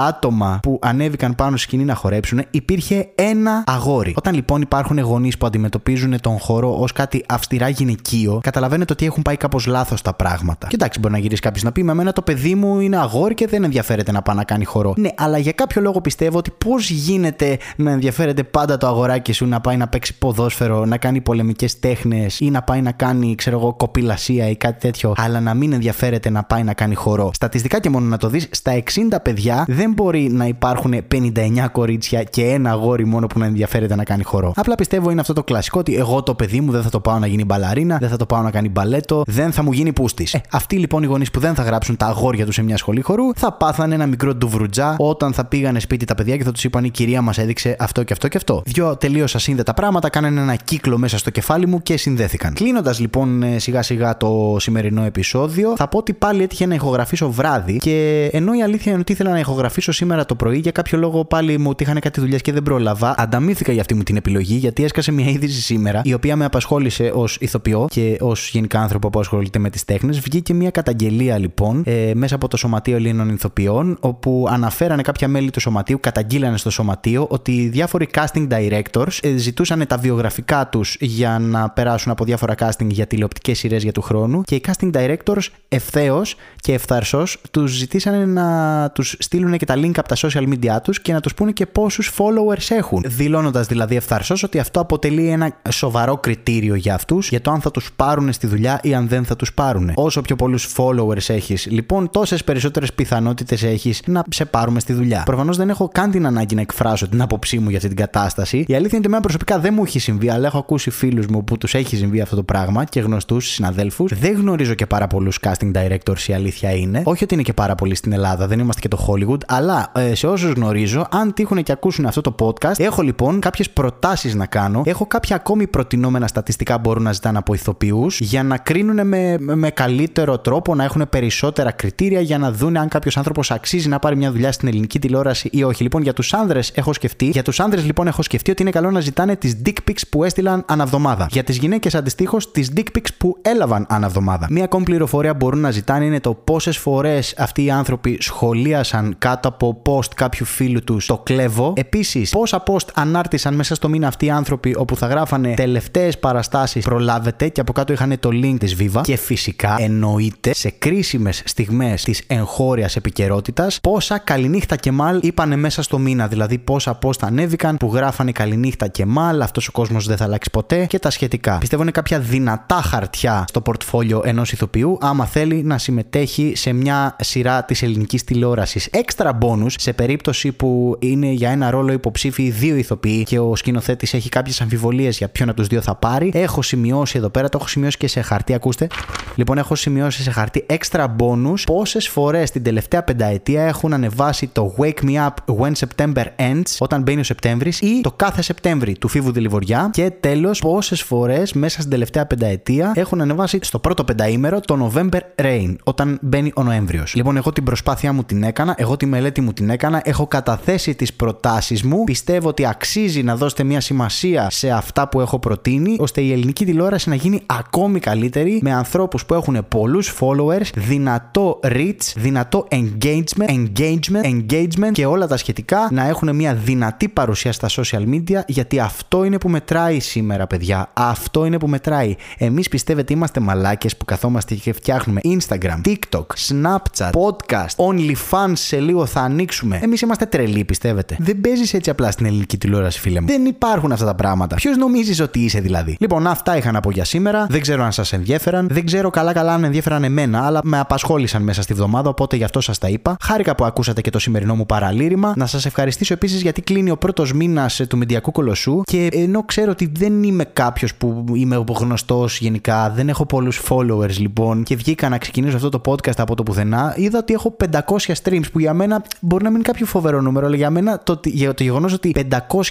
άτομα 0.09 0.59
που 0.63 0.79
ανέβηκαν 0.83 1.35
πάνω 1.35 1.57
στη 1.57 1.67
σκηνή 1.67 1.85
να 1.85 1.95
χορέψουν, 1.95 2.43
υπήρχε 2.51 3.09
ένα 3.15 3.65
αγόρι. 3.67 4.15
Όταν 4.17 4.35
λοιπόν 4.35 4.61
υπάρχουν 4.61 4.99
γονείς 4.99 5.39
που 5.39 5.47
αντιμετωπίζουν 5.47 6.06
τον 6.21 6.39
χώρο 6.39 6.77
ως 6.79 6.93
κάτι 6.93 7.25
αυστηρά 7.29 7.69
γυναικείο, 7.69 8.41
καταλαβαίνετε 8.43 8.93
ότι 8.93 9.07
έχουν 9.07 9.23
πάει 9.23 9.37
κάπως 9.37 9.67
λάθος 9.67 10.03
τα 10.03 10.15
πράγματα. 10.15 10.67
Και 10.67 10.75
εντάξει, 10.75 11.01
μπορεί 11.01 11.13
να 11.13 11.21
γυρίσει 11.21 11.41
κάποιος 11.41 11.63
να 11.63 11.73
πει: 11.73 11.83
Με 11.83 11.93
εμένα 11.93 12.13
το 12.13 12.23
παιδί 12.23 12.55
μου 12.55 12.81
είναι 12.81 12.97
αγόρι 12.97 13.35
και 13.35 13.47
δεν 13.47 13.65
ενδιαφέρεται 13.65 14.13
να 14.13 14.23
πάει 14.23 14.37
να 14.37 14.45
κάνει 14.45 14.65
χορό. 14.65 14.95
Ναι, 14.97 15.09
αλλά 15.17 15.39
για 15.39 15.53
κάποιο 15.53 15.83
λόγο 15.83 16.01
πιστεύω 16.01 16.39
ότι 16.39 16.51
πώς 16.51 16.91
γίνεται 16.91 17.59
να 17.77 17.91
ενδιαφέρεται 17.91 18.43
πάντα 18.43 18.77
το 18.77 18.87
αγοράκι 18.87 19.33
σου 19.33 19.47
να 19.47 19.61
πάει 19.61 19.77
να 19.77 19.89
παίξει 19.89 20.19
ποδόσφαιρο, 20.19 20.85
να 20.85 20.97
κάνει 20.97 21.21
πολεμικές 21.21 21.79
τέχνες 21.79 22.41
ή 22.41 22.51
να 22.51 22.63
πάει 22.63 22.83
να 22.83 22.93
κάνει, 22.93 23.35
ξέρω 23.35 23.59
εγώ, 23.59 23.75
κοπηλασία 23.75 24.49
ή 24.49 24.57
κάτι 24.57 24.81
τέτοιο, 24.81 25.13
αλλά 25.17 25.41
να 25.41 25.55
μην 25.55 25.73
ενδιαφέρεται 25.73 26.31
να 26.31 26.43
πάει 26.43 26.63
να 26.63 26.75
κάνει 26.75 26.95
χορό. 26.95 27.31
Στατιστικά 27.35 27.81
και 27.81 27.91
μόνο 27.91 28.07
να 28.07 28.17
το 28.17 28.29
δεις, 28.29 28.49
στα 28.51 28.83
60 29.13 29.17
παιδιά 29.23 29.65
δεν 29.69 29.93
μπορεί 29.93 30.31
να 30.33 30.47
υπάρχουν 30.47 30.95
59 31.15 31.67
κορίτσια 31.73 32.23
και 32.23 32.43
ένα 32.43 32.71
αγόρι 32.71 33.05
μόνο 33.05 33.27
που 33.27 33.39
να 33.39 33.47
ενδιαφέρεται 33.47 33.95
να 33.95 34.05
κάνει 34.05 34.23
χορό. 34.23 34.53
Απλά 34.57 34.75
πιστεύω 34.75 35.11
είναι 35.11 35.21
αυτό 35.21 35.33
το 35.33 35.45
κλασικό 35.45 35.79
ότι 35.79 35.96
εγώ 35.97 36.23
το 36.23 36.35
παιδί 36.35 36.61
μου 36.61 36.73
δεν 36.73 36.83
θα 36.83 36.91
το 36.91 37.01
πάω 37.01 37.19
να 37.19 37.27
γίνει 37.27 37.45
μπαλαρίνα, 37.45 37.99
δεν 37.99 38.09
θα 38.09 38.17
το 38.17 38.27
πάω 38.27 38.43
να 38.43 38.51
κάνει 38.51 38.69
μπαλέτο, 38.69 39.23
δεν 39.27 39.53
θα 39.53 39.63
μου 39.63 39.73
γίνει 39.73 39.93
πούστης. 39.93 40.35
Ε, 40.35 40.41
αυτοί 40.51 40.77
λοιπόν 40.77 41.03
οι 41.03 41.07
γονείς 41.07 41.31
που 41.31 41.41
δεν 41.41 41.55
θα 41.55 41.63
γράψουν 41.63 41.97
τα 41.97 42.07
αγόρια 42.07 42.47
τους 42.47 42.55
σε 42.55 42.63
μια 42.63 42.77
σχολή 42.77 43.01
χορού 43.01 43.35
θα 43.35 43.53
πάθανε 43.53 43.95
ένα 43.95 44.07
μικρό 44.07 44.35
ντουβρουτζά 44.35 44.97
όταν 44.99 45.33
θα 45.33 45.45
πήγανε 45.45 45.81
σπίτι 45.81 46.05
τα 46.05 46.15
παιδιά 46.15 46.37
και 46.37 46.45
θα 46.45 46.53
τους 46.53 46.65
είπαν 46.65 46.85
η 46.85 46.91
κυρία 46.91 47.23
μας 47.23 47.39
έδειξε 47.39 47.77
αυτό 47.79 48.03
και 48.03 48.13
αυτό 48.13 48.29
και 48.29 48.37
αυτό. 48.37 48.63
Δυο 48.65 48.97
τελείω 48.97 49.25
ασύνδετα 49.35 49.75
πράγματα 49.75 50.09
κάνανε 50.09 50.41
ένα 50.41 50.55
κύκλο 50.55 50.99
μέσα 50.99 51.19
στο 51.19 51.31
κεφάλι 51.31 51.67
μου 51.67 51.83
και 51.83 51.97
συνδέθηκαν. 51.97 52.55
Κλείνοντας 52.55 53.01
λοιπόν 53.01 53.43
ε, 53.43 53.59
σιγά 53.59 53.83
σιγά 53.83 54.17
το 54.17 54.57
σημερινό 54.59 55.05
επεισόδιο, 55.05 55.75
θα 55.77 55.89
πω 55.89 55.99
ότι 55.99 56.13
πάλι 56.13 56.43
έτυχε 56.43 56.67
να 56.67 56.75
ηχογραφήσω 56.75 57.31
βράδυ 57.31 57.77
και 57.77 58.29
ενώ 58.33 58.53
η 58.55 58.63
αλήθεια 58.63 58.93
είναι 58.93 59.01
ότι 59.01 59.13
ήθελα 59.13 59.31
να 59.31 59.39
ηχογραφήσω 59.39 59.93
σήμερα 59.93 60.27
το 60.27 60.35
πρωί, 60.35 60.59
για 60.59 60.71
κάποιο 60.71 60.99
λόγο 60.99 61.25
πάλι 61.25 61.59
μου 61.59 61.71
ότι 61.71 61.83
είχαν 61.83 62.01
κάτι 62.01 62.21
δουλειά 62.21 62.39
και 62.39 62.53
δεν 62.53 62.63
πρόλαβα. 62.63 63.15
Ανταμήθηκα 63.17 63.73
για 63.73 63.81
αυτή 63.81 63.95
μου 63.95 64.03
την 64.03 64.17
επιλογή 64.17 64.55
γιατί 64.55 64.85
έσκασε 64.85 65.13
μια 65.13 65.29
είδηση 65.29 65.61
σήμερα 65.61 65.86
η 66.03 66.13
οποία 66.13 66.37
με 66.37 66.45
απασχόλησε 66.45 67.11
ως 67.15 67.37
ηθοποιό 67.41 67.87
και 67.91 68.17
ως 68.21 68.51
γενικά 68.51 68.81
άνθρωπο 68.81 69.11
που 69.11 69.21
ασχολείται 69.21 69.59
με 69.59 69.71
τις 69.71 69.85
τέχνες. 69.85 70.21
Βγήκε 70.21 70.55
μια 70.55 70.71
καταγγελία 70.71 71.39
λοιπόν 71.39 71.83
ε, 71.87 72.11
μέσα 72.15 72.35
από 72.35 72.49
το 72.49 72.57
Σωματείο 72.57 72.97
Ελλήνων 72.97 73.29
Ηθοποιών, 73.29 73.97
όπου 74.01 74.47
αναφέρανε 74.51 75.03
κάποια 75.03 75.29
μέλη 75.29 75.51
του 75.51 75.61
Σωματείου, 75.61 76.01
καταγγείλανε 76.01 76.57
στο 76.57 76.71
Σωματείο 76.71 77.27
ότι 77.31 77.69
διάφοροι 77.69 78.09
casting 78.15 78.49
directors 78.49 79.19
ε, 79.21 79.37
ζητούσαν 79.37 79.87
τα 79.87 79.97
βιογραφικά 79.97 80.69
τους 80.69 80.97
για 81.01 81.39
να 81.39 81.71
περάσουν 81.71 82.13
από 82.13 82.25
διάφορα 82.25 82.55
casting 82.59 82.87
για 82.89 83.07
τηλεοπτικές 83.07 83.59
σειρές 83.59 83.83
για 83.83 83.93
του 83.93 84.01
χρόνου 84.01 84.43
και 84.43 84.55
οι 84.55 84.65
casting 84.67 84.91
directors 84.93 85.47
ευθέως 85.69 86.37
και 86.57 86.73
ευθαρσώ 86.73 87.23
τους 87.51 87.73
ζητήσανε 87.73 88.25
να 88.25 88.91
τους 88.91 89.17
στείλουν 89.19 89.57
και 89.57 89.65
τα 89.65 89.75
link 89.75 89.93
από 89.97 90.09
τα 90.09 90.17
social 90.17 90.49
media 90.49 90.77
τους 90.83 91.01
και 91.01 91.13
να 91.13 91.21
τους 91.21 91.35
πούνε 91.35 91.53
και 91.53 91.67
πόσους 91.67 92.13
followers 92.19 92.67
έχουν. 92.69 93.05
Δηλώνοντας 93.07 93.67
δηλαδή 93.67 93.97
ευθαρσώ 93.97 94.35
ότι 94.45 94.59
αυτό 94.59 94.81
αποτελεί 94.81 95.29
ένα 95.29 95.57
σοβαρό 95.77 96.17
κριτήριο 96.17 96.75
για 96.75 96.95
αυτούς 96.95 97.29
για 97.29 97.41
το 97.41 97.51
αν 97.51 97.61
θα 97.61 97.71
τους 97.71 97.93
πάρουν 97.97 98.33
στη 98.33 98.47
δουλειά 98.47 98.81
ή 98.83 98.95
αν 98.95 99.09
δεν 99.09 99.25
θα 99.25 99.37
τους 99.37 99.53
πάρουν. 99.53 99.93
Όσο 99.95 100.21
πιο 100.21 100.37
πολλούς 100.37 100.75
followers 100.77 101.29
έχεις, 101.29 101.67
λοιπόν, 101.71 102.11
τόσες 102.11 102.45
περισσότερες 102.45 102.93
πιθανότητες 102.93 103.63
έχεις 103.63 104.03
να 104.07 104.23
σε 104.31 104.45
πάρουμε 104.45 104.81
στη 104.81 104.93
δουλειά. 104.93 105.23
Προφανώς 105.25 105.57
δεν 105.57 105.69
έχω 105.69 105.89
καν 105.89 106.11
την 106.11 106.27
ανάγκη 106.27 106.55
να 106.55 106.61
εκφράσω 106.61 107.09
την 107.09 107.23
άποψή 107.23 107.59
μου 107.59 107.69
για 107.69 107.77
αυτή 107.77 107.89
την 107.89 107.97
κατάσταση. 107.97 108.57
Η 108.57 108.75
αλήθεια 108.75 108.89
είναι 108.89 108.97
ότι 108.97 109.07
εμένα 109.07 109.21
προσωπικά 109.21 109.59
δεν 109.59 109.75
μου 109.75 109.83
έχει 109.85 109.99
συμβεί, 109.99 110.31
αλλά 110.31 110.47
έχω 110.47 110.59
ακούσει 110.59 110.91
φίλους 110.91 111.27
μου 111.27 111.45
που 111.45 111.59
τους 111.59 111.75
έχει 111.75 111.97
συμβεί 111.97 112.21
αυτό 112.21 112.37
το 112.37 112.43
πράγμα 112.43 112.85
και 112.85 113.01
γνωστούς 113.01 113.49
συναδέλφους. 113.49 114.13
Δεν 114.19 114.35
γνωρίζω 114.35 114.75
και 114.75 114.87
πάρα 114.87 115.07
πολλούς 115.07 115.39
casting 115.43 115.73
directors, 115.73 116.21
η 116.27 116.33
αλήθεια 116.33 116.71
είναι. 116.71 117.03
Όχι 117.05 117.25
ότι 117.25 117.35
είναι 117.35 117.43
και 117.43 117.53
πάρα 117.53 117.75
πολλοί 117.75 117.95
στην 117.95 118.13
Ελλάδα, 118.13 118.47
δεν 118.47 118.59
είμαστε 118.59 118.81
και 118.81 118.89
το 118.89 119.07
Hollywood, 119.09 119.41
αλλά 119.47 119.93
ε, 119.95 120.15
σε 120.15 120.27
όσους 120.27 120.53
γνωρίζω, 120.53 121.07
αν 121.11 121.33
τύχουν 121.33 121.63
και 121.63 121.73
ακούσουν 121.73 122.07
αυτό 122.07 122.21
το 122.21 122.35
podcast, 122.39 122.79
έχω 122.79 123.03
λοιπόν 123.03 123.41
κάποιες 123.41 123.71
προτάσεις 123.71 124.35
να 124.35 124.47
κάνω. 124.47 124.83
Έχω 124.85 125.07
κάποια 125.07 125.37
ακόμη 125.37 125.66
ακόμη 125.67 125.85
προτινόμενα 125.87 126.27
στατιστικά 126.27 126.79
μπορούν 126.79 127.03
να 127.03 127.13
ζητάνε 127.13 127.39
από 127.39 127.55
ηθοποιούς 127.55 128.21
για 128.21 128.43
να 128.43 128.59
κρίνουν 128.59 129.07
με, 129.07 129.37
με 129.39 129.71
καλύτερο 129.71 130.39
τρόπο, 130.39 130.75
να 130.75 130.85
έχουν 130.85 131.07
περισσότερα 131.11 131.71
κριτήρια 131.71 132.21
για 132.21 132.39
να 132.39 132.53
δουν 132.53 132.77
αν 132.77 132.89
κάποιος 132.89 133.17
άνθρωπος 133.17 133.51
αξίζει 133.51 133.89
να 133.89 133.99
πάρει 133.99 134.17
μια 134.17 134.33
δουλειά 134.33 134.53
στην 134.53 134.69
ελληνική 134.69 134.99
τηλεόραση 134.99 135.49
ή 135.53 135.63
όχι. 135.63 135.83
Λοιπόν, 135.83 136.03
για 136.03 136.13
τους 136.13 136.35
άνδρες 136.35 136.71
έχω 136.75 136.93
σκεφτεί. 136.93 137.27
Για 137.27 137.43
τους 137.43 137.61
άνδρες 137.61 137.85
λοιπόν 137.85 138.07
έχω 138.07 138.23
σκεφτεί 138.23 138.51
ότι 138.51 138.63
είναι 138.63 138.71
καλό 138.71 138.91
να 138.91 139.01
ζητάνε 139.01 139.37
τις 139.37 139.57
dick 139.67 139.91
pics 139.91 140.01
που 140.11 140.25
έστειλαν 140.25 140.65
αναβδομάδα. 140.69 141.27
Για 141.31 141.45
τις 141.45 141.57
γυναίκες 141.57 141.95
αντιστοίχως 141.95 142.51
τις 142.51 142.73
dick 142.77 142.97
pics 142.97 143.09
που 143.19 143.37
έλαβαν 143.43 143.87
αναβδομάδα. 143.89 144.47
Μία 144.51 144.65
ακόμη 144.65 144.85
πληροφορία 144.85 145.35
μπορούν 145.35 145.61
να 145.61 145.71
ζητάνε 145.71 146.05
είναι 146.05 146.21
το 146.21 146.35
πόσες 146.35 146.79
φορές 146.79 147.35
αυτοί 147.39 147.65
οι 147.65 147.71
άνθρωποι 147.71 148.19
σχολίασαν 148.21 149.15
κάτω 149.19 149.49
από 149.49 149.83
post 149.87 150.15
κάποιου 150.15 150.45
φίλου 150.45 150.85
του 150.85 151.01
το 151.07 151.19
κλέβω. 151.19 151.73
Επίσης, 151.77 152.31
πόσα 152.31 152.63
post 152.67 152.89
ανάρτησαν 152.95 153.55
μέσα 153.55 153.75
στο 153.75 153.89
μήνα 153.89 154.07
αυτοί 154.07 154.27
οι 154.27 154.31
άνθρωποι 154.31 154.75
όπου 154.79 154.97
θα 154.97 155.07
γράφανε 155.07 155.46
τελευταίες 155.55 156.19
παραστάσεις 156.19 156.85
προλάβετε 156.85 157.49
και 157.49 157.61
από 157.61 157.73
κάτω 157.73 157.93
είχαν 157.93 158.17
το 158.21 158.29
link 158.33 158.57
της 158.59 158.77
Viva. 158.81 159.01
Και 159.03 159.17
φυσικά 159.17 159.77
εννοείται 159.79 160.55
σε 160.55 160.71
κρίσιμες 160.71 161.43
στιγμές 161.45 162.03
της 162.03 162.23
εγχώριας 162.27 162.97
επικαιρότητας 162.97 163.79
πόσα 163.81 164.19
καληνύχτα 164.19 164.77
και 164.77 164.93
μάλ 164.93 165.19
είπανε 165.23 165.57
μέσα 165.57 165.83
στο 165.83 165.99
μήνα. 165.99 166.27
Δηλαδή 166.27 166.59
πόσα 166.59 166.99
post 167.03 167.19
ανέβηκαν 167.21 167.77
που 167.77 167.91
γράφανε 167.95 168.33
καληνύχτα 168.33 168.89
και 168.89 169.07
μάλ, 169.07 169.43
αυτός 169.43 169.69
ο 169.69 169.73
κόσμος 169.73 170.07
δεν 170.07 170.17
θα 170.17 170.25
αλλάξει 170.25 170.51
ποτέ 170.51 170.87
και 170.87 170.99
τα 170.99 171.11
σχετικά. 171.11 171.59
Πιστεύω 171.59 171.83
είναι 171.83 171.91
κάποια 171.91 172.19
δυνατά 172.19 172.83
χαρτιά 172.83 173.45
στο 173.49 173.61
πορτφόλιο 173.61 174.23
ενός 174.25 174.53
ηθοποιού 174.53 174.99
άμα 175.01 175.27
θέλει 175.27 175.63
να 175.63 175.79
συμμετέχει 175.79 176.53
σε 176.57 176.73
μια 176.73 177.17
σειρά 177.21 177.65
της 177.65 177.83
ελληνικής 177.83 178.25
τηλεόρασης. 178.25 178.87
Έξτρα 178.87 179.39
bonus 179.41 179.73
σε 179.77 179.93
περίπτωση 179.93 180.53
που 180.53 180.97
είναι 180.99 181.27
για 181.27 181.51
ένα 181.51 181.71
ρόλο 181.71 181.93
υποψήφιοι 181.93 182.51
δύο 182.51 182.77
ηθοποιοί 182.77 183.23
και 183.23 183.39
ο 183.39 183.57
σκηνοθέτης 183.57 184.15
έχει 184.15 184.29
κάποιες 184.29 184.61
αμφιβολίες 184.61 185.17
για 185.17 185.29
ποιον 185.37 185.49
από 185.49 185.59
τους 185.59 185.67
δύο 185.67 185.81
θα 185.81 185.95
πάρει. 185.95 186.31
Έχω 186.35 186.63
σημειώσει 186.63 187.19
εδώ 187.19 187.29
πέρα, 187.29 187.49
το 187.49 187.59
έχω 187.61 187.69
σημειώσει 187.69 187.97
και 187.97 188.09
σε 188.09 188.21
χαρτί, 188.21 188.55
ακούστε. 188.55 188.87
Λοιπόν, 189.35 189.59
έχω 189.59 189.75
σημειώσει 189.75 190.23
σε 190.23 190.31
χαρτί 190.31 190.65
έξτρα 190.67 191.17
bonus 191.19 191.61
πόσες 191.67 192.09
φορές 192.09 192.51
την 192.51 192.63
τελευταία 192.63 193.03
πενταετία 193.03 193.63
έχουν 193.63 193.93
ανεβάσει 193.93 194.47
το 194.47 194.75
Wake 194.79 195.05
Me 195.05 195.27
Up 195.27 195.55
When 195.61 195.73
September 195.73 196.25
Ends, 196.37 196.77
όταν 196.79 197.03
μπαίνει 197.03 197.21
ο 197.21 197.25
Σεπτέμβρης, 197.25 197.81
ή 197.81 198.01
το 198.01 198.13
κάθε 198.13 198.43
Σεπτέμβρη 198.43 198.97
του 198.99 199.09
Φίβου 199.09 199.33
Δηληβοριά. 199.33 199.91
Και 199.93 200.13
τέλος, 200.21 200.61
πόσες 200.61 201.03
φορές 201.03 201.53
μέσα 201.53 201.79
στην 201.79 201.91
τελευταία 201.91 202.27
πενταετία 202.27 202.93
έχουν 202.95 203.21
ανεβάσει 203.21 203.59
στο 203.63 203.79
πρώτο 203.79 204.05
πενταήμερο 204.05 204.61
το 204.61 204.91
November 204.95 205.21
Rain, 205.43 205.75
όταν 205.85 206.19
μπαίνει 206.23 206.53
ο 206.55 206.63
Νοέμβριος. 206.63 207.15
Λοιπόν, 207.15 207.37
εγώ 207.37 207.53
την 207.53 207.65
προσπάθειά 207.65 208.13
μου 208.13 208.25
την 208.25 208.43
έκανα, 208.43 208.75
εγώ 208.79 208.97
τη 208.97 209.07
μελέτη 209.07 209.41
μου 209.41 209.53
την 209.53 209.71
έκανα, 209.71 210.01
έχω 210.05 210.27
καταθέσει 210.27 210.95
τις 210.95 211.13
προτάσεις 211.13 211.83
μου. 211.83 212.05
Πιστεύω 212.05 212.49
ότι 212.49 212.67
αξίζει 212.67 213.23
να 213.23 213.37
δώσετε 213.37 213.65
μια 213.65 213.81
σημασία 213.81 214.51
σε 214.51 214.71
αυτά 214.71 215.09
που 215.09 215.21
έχω 215.21 215.26
προτείνει, 215.39 215.97
ώστε 215.99 216.21
η 216.21 216.33
ελληνική 216.33 216.65
τηλεόραση 216.65 217.09
να 217.09 217.15
γίνει 217.15 217.41
ακόμη 217.47 217.99
καλύτερη 217.99 218.59
με 218.63 218.73
ανθρώπους 218.73 219.27
που 219.27 219.35
έχουν 219.35 219.59
πολλούς 219.69 220.15
followers, 220.21 220.67
δυνατό 220.75 221.61
reach, 221.63 222.13
δυνατό 222.17 222.67
engagement, 222.71 223.49
engagement, 223.49 224.25
engagement 224.25 224.93
και 224.93 225.07
όλα 225.07 225.27
τα 225.27 225.37
σχετικά 225.37 225.89
να 225.91 226.07
έχουν 226.07 226.37
μια 226.37 226.55
δυνατή 226.55 227.09
παρουσία 227.09 227.53
στα 227.53 227.69
social 227.69 228.05
media 228.09 228.41
γιατί 228.47 228.79
αυτό 228.79 229.25
είναι 229.25 229.39
που 229.39 229.49
μετράει 229.49 230.01
σήμερα, 230.01 230.47
παιδιά. 230.47 230.91
Αυτό 230.93 231.45
είναι 231.45 231.59
που 231.59 231.69
μετράει. 231.69 232.15
Εμείς 232.39 232.69
πιστεύετε 232.69 233.13
είμαστε 233.13 233.41
μαλάκες 233.41 233.97
που 233.97 234.05
καθόμαστε 234.05 234.55
και 234.55 234.73
φτιάχνουμε 234.73 235.21
Instagram, 235.25 235.81
TikTok, 235.85 236.27
Snapchat, 236.49 237.11
podcast, 237.11 237.77
OnlyFans 237.77 238.53
σε 238.53 238.81
λίγο 238.81 239.07
θα 239.07 239.21
ανοίξουμε. 239.21 239.81
Εμείς 239.83 240.01
είμαστε 240.01 240.27
τρελοί, 240.27 240.65
πιστεύετε. 240.65 241.17
Δεν 241.19 241.41
παίζεις 241.41 241.75
έτσι 241.75 241.91
απλά 241.91 242.11
στην 242.11 242.27
ελληνική 242.27 242.59
τηλεόραση, 242.59 243.01
φίλε 243.01 243.21
μου. 243.21 243.27
Δεν 243.27 243.45
υπάρχουν 243.45 243.93
αυτά 243.93 244.05
τα 244.05 244.15
πράγματα. 244.15 244.57
Ποιος 244.57 244.77
νομίζει 244.77 245.13
ότι 245.23 245.41
είσαι 245.41 245.61
δηλαδή. 245.61 245.97
Λοιπόν, 246.01 246.27
αυτά 246.27 246.57
είχα 246.57 246.73
να 246.73 246.81
πω 246.81 246.91
για 246.91 247.05
σήμερα. 247.05 247.47
Δεν 247.51 247.61
ξέρω 247.61 247.85
αν 247.85 247.93
σας 247.93 248.13
ενδιέφεραν. 248.13 248.69
Δεν 248.71 248.87
ξέρω 248.87 249.11
καλά-καλά 249.11 249.55
αν 249.55 249.65
ενδιέφεραν 249.65 250.05
εμένα, 250.05 250.47
αλλά 250.47 250.61
με 250.65 250.79
απασχόλησαν 250.79 251.43
μέσα 251.43 251.63
στη 251.63 251.75
βδομάδα, 251.75 252.09
οπότε 252.09 252.37
γι' 252.37 252.45
αυτό 252.45 252.61
σας 252.61 252.79
τα 252.79 252.89
είπα. 252.89 253.17
Χάρηκα 253.21 253.55
που 253.55 253.65
ακούσατε 253.65 254.01
και 254.01 254.11
το 254.11 254.19
σημερινό 254.19 254.55
μου 254.55 254.67
παραλήρημα. 254.67 255.33
Να 255.37 255.47
σας 255.47 255.67
ευχαριστήσω 255.67 256.13
επίσης 256.13 256.43
γιατί 256.43 256.63
κλείνει 256.63 256.91
ο 256.91 256.97
πρώτος 256.97 257.33
μήνας 257.33 257.81
του 257.89 257.97
Μεντιακού 257.97 258.33
Κολοσσού 258.33 258.83
και 258.85 259.09
ενώ 259.13 259.43
ξέρω 259.43 259.71
ότι 259.71 259.93
δεν 259.99 260.23
είμαι 260.23 260.45
κάποιος 260.45 260.95
που 260.95 261.25
είμαι 261.35 261.65
γνωστός 261.69 262.39
γενικά, 262.39 262.91
δεν 262.91 263.09
έχω 263.09 263.27
πολλούς 263.27 263.63
followers 263.69 264.17
λοιπόν 264.19 264.63
και 264.63 264.77
βγήκα 264.77 265.09
να 265.09 265.19
ξεκινήσω 265.19 265.57
αυτό 265.57 265.69
το 265.69 265.81
podcast 265.85 266.17
από 266.17 266.35
το 266.35 266.43
πουθενά, 266.43 266.95
είδα 266.97 267.19
ότι 267.19 267.35
έχω 267.35 267.57
500 267.71 267.79
streams 268.23 268.45
που 268.53 268.59
για 268.59 268.75
μένα 268.75 269.03
μπορεί 269.21 269.43
να 269.43 269.49
μην 269.49 269.59
είναι 269.59 269.69
κάποιο 269.69 269.87
φοβερό 269.87 270.21
νούμερο, 270.21 270.47
αλλά 270.47 270.57
για 270.57 270.71
μένα 270.71 270.99
το, 270.99 271.21
για 271.25 271.55
το 271.55 271.63
γεγονός 271.63 271.93
ότι 271.93 272.15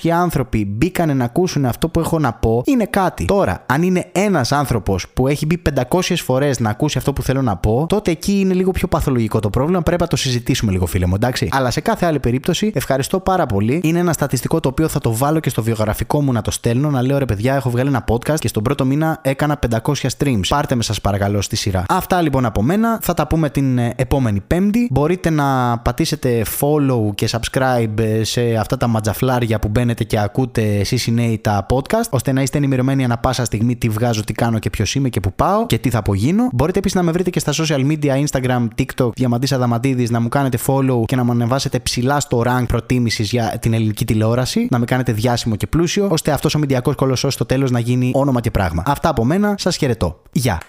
500 0.02 0.10
άνθρωποι 0.10 0.66
μπήκανε 0.66 1.14
να 1.14 1.24
ακούσουν 1.24 1.66
αυτό 1.66 1.90
που 1.90 2.00
έχω 2.00 2.20
να 2.20 2.35
πω 2.36 2.62
είναι 2.66 2.86
κάτι. 2.86 3.26
Τώρα, 3.26 3.64
αν 3.66 3.84
είναι 3.84 4.10
ένας 4.12 4.52
άνθρωπος 4.52 5.08
που 5.14 5.28
έχει 5.28 5.46
μπει 5.46 5.62
500 5.90 6.00
φορές 6.16 6.60
να 6.60 6.70
ακούσει 6.70 6.98
αυτό 6.98 7.14
που 7.14 7.22
θέλω 7.22 7.42
να 7.42 7.56
πω, 7.56 7.86
τότε 7.90 8.12
εκεί 8.12 8.40
είναι 8.40 8.54
λίγο 8.54 8.72
πιο 8.72 8.88
παθολογικό 8.88 9.40
το 9.40 9.50
πρόβλημα. 9.50 9.82
Πρέπει 9.82 10.02
να 10.02 10.08
το 10.08 10.16
συζητήσουμε 10.16 10.72
λίγο, 10.72 10.86
φίλε 10.86 11.06
μου, 11.06 11.16
εντάξει. 11.16 11.50
Αλλά 11.52 11.72
σε 11.72 11.82
κάθε 11.82 12.06
άλλη 12.06 12.20
περίπτωση, 12.20 12.72
ευχαριστώ 12.76 13.20
πάρα 13.20 13.46
πολύ. 13.46 13.80
Είναι 13.84 14.00
ένα 14.00 14.14
στατιστικό 14.14 14.60
το 14.60 14.70
οποίο 14.70 14.88
θα 14.88 15.00
το 15.00 15.14
βάλω 15.14 15.40
και 15.40 15.50
στο 15.50 15.64
βιογραφικό 15.64 16.22
μου 16.22 16.32
να 16.32 16.42
το 16.42 16.52
στέλνω, 16.52 16.90
να 16.90 17.02
λέω 17.02 17.18
ρε 17.18 17.26
παιδιά, 17.26 17.56
έχω 17.56 17.70
βγάλει 17.70 17.90
ένα 17.90 18.04
podcast 18.08 18.40
και 18.40 18.48
στον 18.48 18.64
πρώτο 18.64 18.86
μήνα 18.86 19.20
έκανα 19.22 19.60
500 19.70 19.94
streams. 20.18 20.40
Πάρτε 20.48 20.76
με, 20.76 20.84
σας 20.84 21.02
παρακαλώ, 21.02 21.42
στη 21.42 21.56
σειρά. 21.56 21.84
Αυτά 21.90 22.22
λοιπόν 22.22 22.46
από 22.46 22.62
μένα. 22.62 23.00
Θα 23.02 23.14
τα 23.14 23.28
πούμε 23.28 23.50
την 23.50 23.78
ε, 23.78 23.94
επόμενη 23.96 24.42
Πέμπτη. 24.48 24.88
Μπορείτε 24.92 25.30
να 25.30 25.78
πατήσετε 25.78 26.46
follow 26.60 27.16
και 27.16 27.30
subscribe 27.32 28.00
ε, 28.00 28.24
σε 28.24 28.56
αυτά 28.56 28.78
τα 28.78 28.88
ματζαφλάρια 28.88 29.60
που 29.60 29.68
μπαίνετε 29.68 30.04
και 30.04 30.20
ακούτε 30.20 30.62
εσείς 30.62 31.08
οι 31.08 31.12
νέοι 31.12 31.40
τα 31.44 31.66
podcast, 31.70 32.10
ώστε 32.26 32.38
να 32.38 32.44
είστε 32.44 32.58
ενημερωμένοι 32.58 33.04
ανα 33.04 33.18
πάσα 33.18 33.46
στιγμή 33.46 33.76
τι 33.76 33.90
βγάζω, 33.90 34.24
τι 34.24 34.34
κάνω 34.34 34.60
και 34.60 34.70
ποιος 34.70 34.96
είμαι 34.96 35.10
και 35.10 35.20
που 35.20 35.34
πάω 35.34 35.66
και 35.66 35.78
τι 35.78 35.90
θα 35.90 35.98
απογίνω. 35.98 36.50
Μπορείτε 36.54 36.80
επίσης 36.80 36.98
να 36.98 37.04
με 37.04 37.12
βρείτε 37.12 37.30
και 37.30 37.40
στα 37.40 37.54
social 37.54 37.92
media, 37.92 38.26
Instagram, 38.26 38.68
TikTok, 38.78 39.10
Διαμαντής 39.16 39.52
Αδαματίδη, 39.52 40.08
να 40.10 40.20
μου 40.20 40.30
κάνετε 40.30 40.58
follow 40.68 41.06
και 41.06 41.16
να 41.16 41.24
μου 41.24 41.32
ανεβάσετε 41.32 41.80
ψηλά 41.80 42.20
στο 42.20 42.44
rank 42.46 42.66
προτίμησης 42.68 43.30
για 43.30 43.58
την 43.62 43.74
ελληνική 43.74 44.06
τηλεόραση, 44.06 44.68
να 44.70 44.80
με 44.80 44.86
κάνετε 44.86 45.12
διάσημο 45.12 45.56
και 45.56 45.68
πλούσιο, 45.68 46.08
ώστε 46.12 46.32
αυτός 46.32 46.56
ο 46.56 46.60
μηντιακός 46.60 46.96
κολοσσός 46.96 47.34
στο 47.34 47.46
τέλος 47.46 47.72
να 47.72 47.80
γίνει 47.80 48.12
όνομα 48.14 48.42
και 48.42 48.52
πράγμα. 48.52 48.84
Αυτά 48.86 49.10
από 49.10 49.26
μένα, 49.26 49.56
σας 49.58 49.76
χαιρετώ. 49.78 50.22
Γεια. 50.32 50.60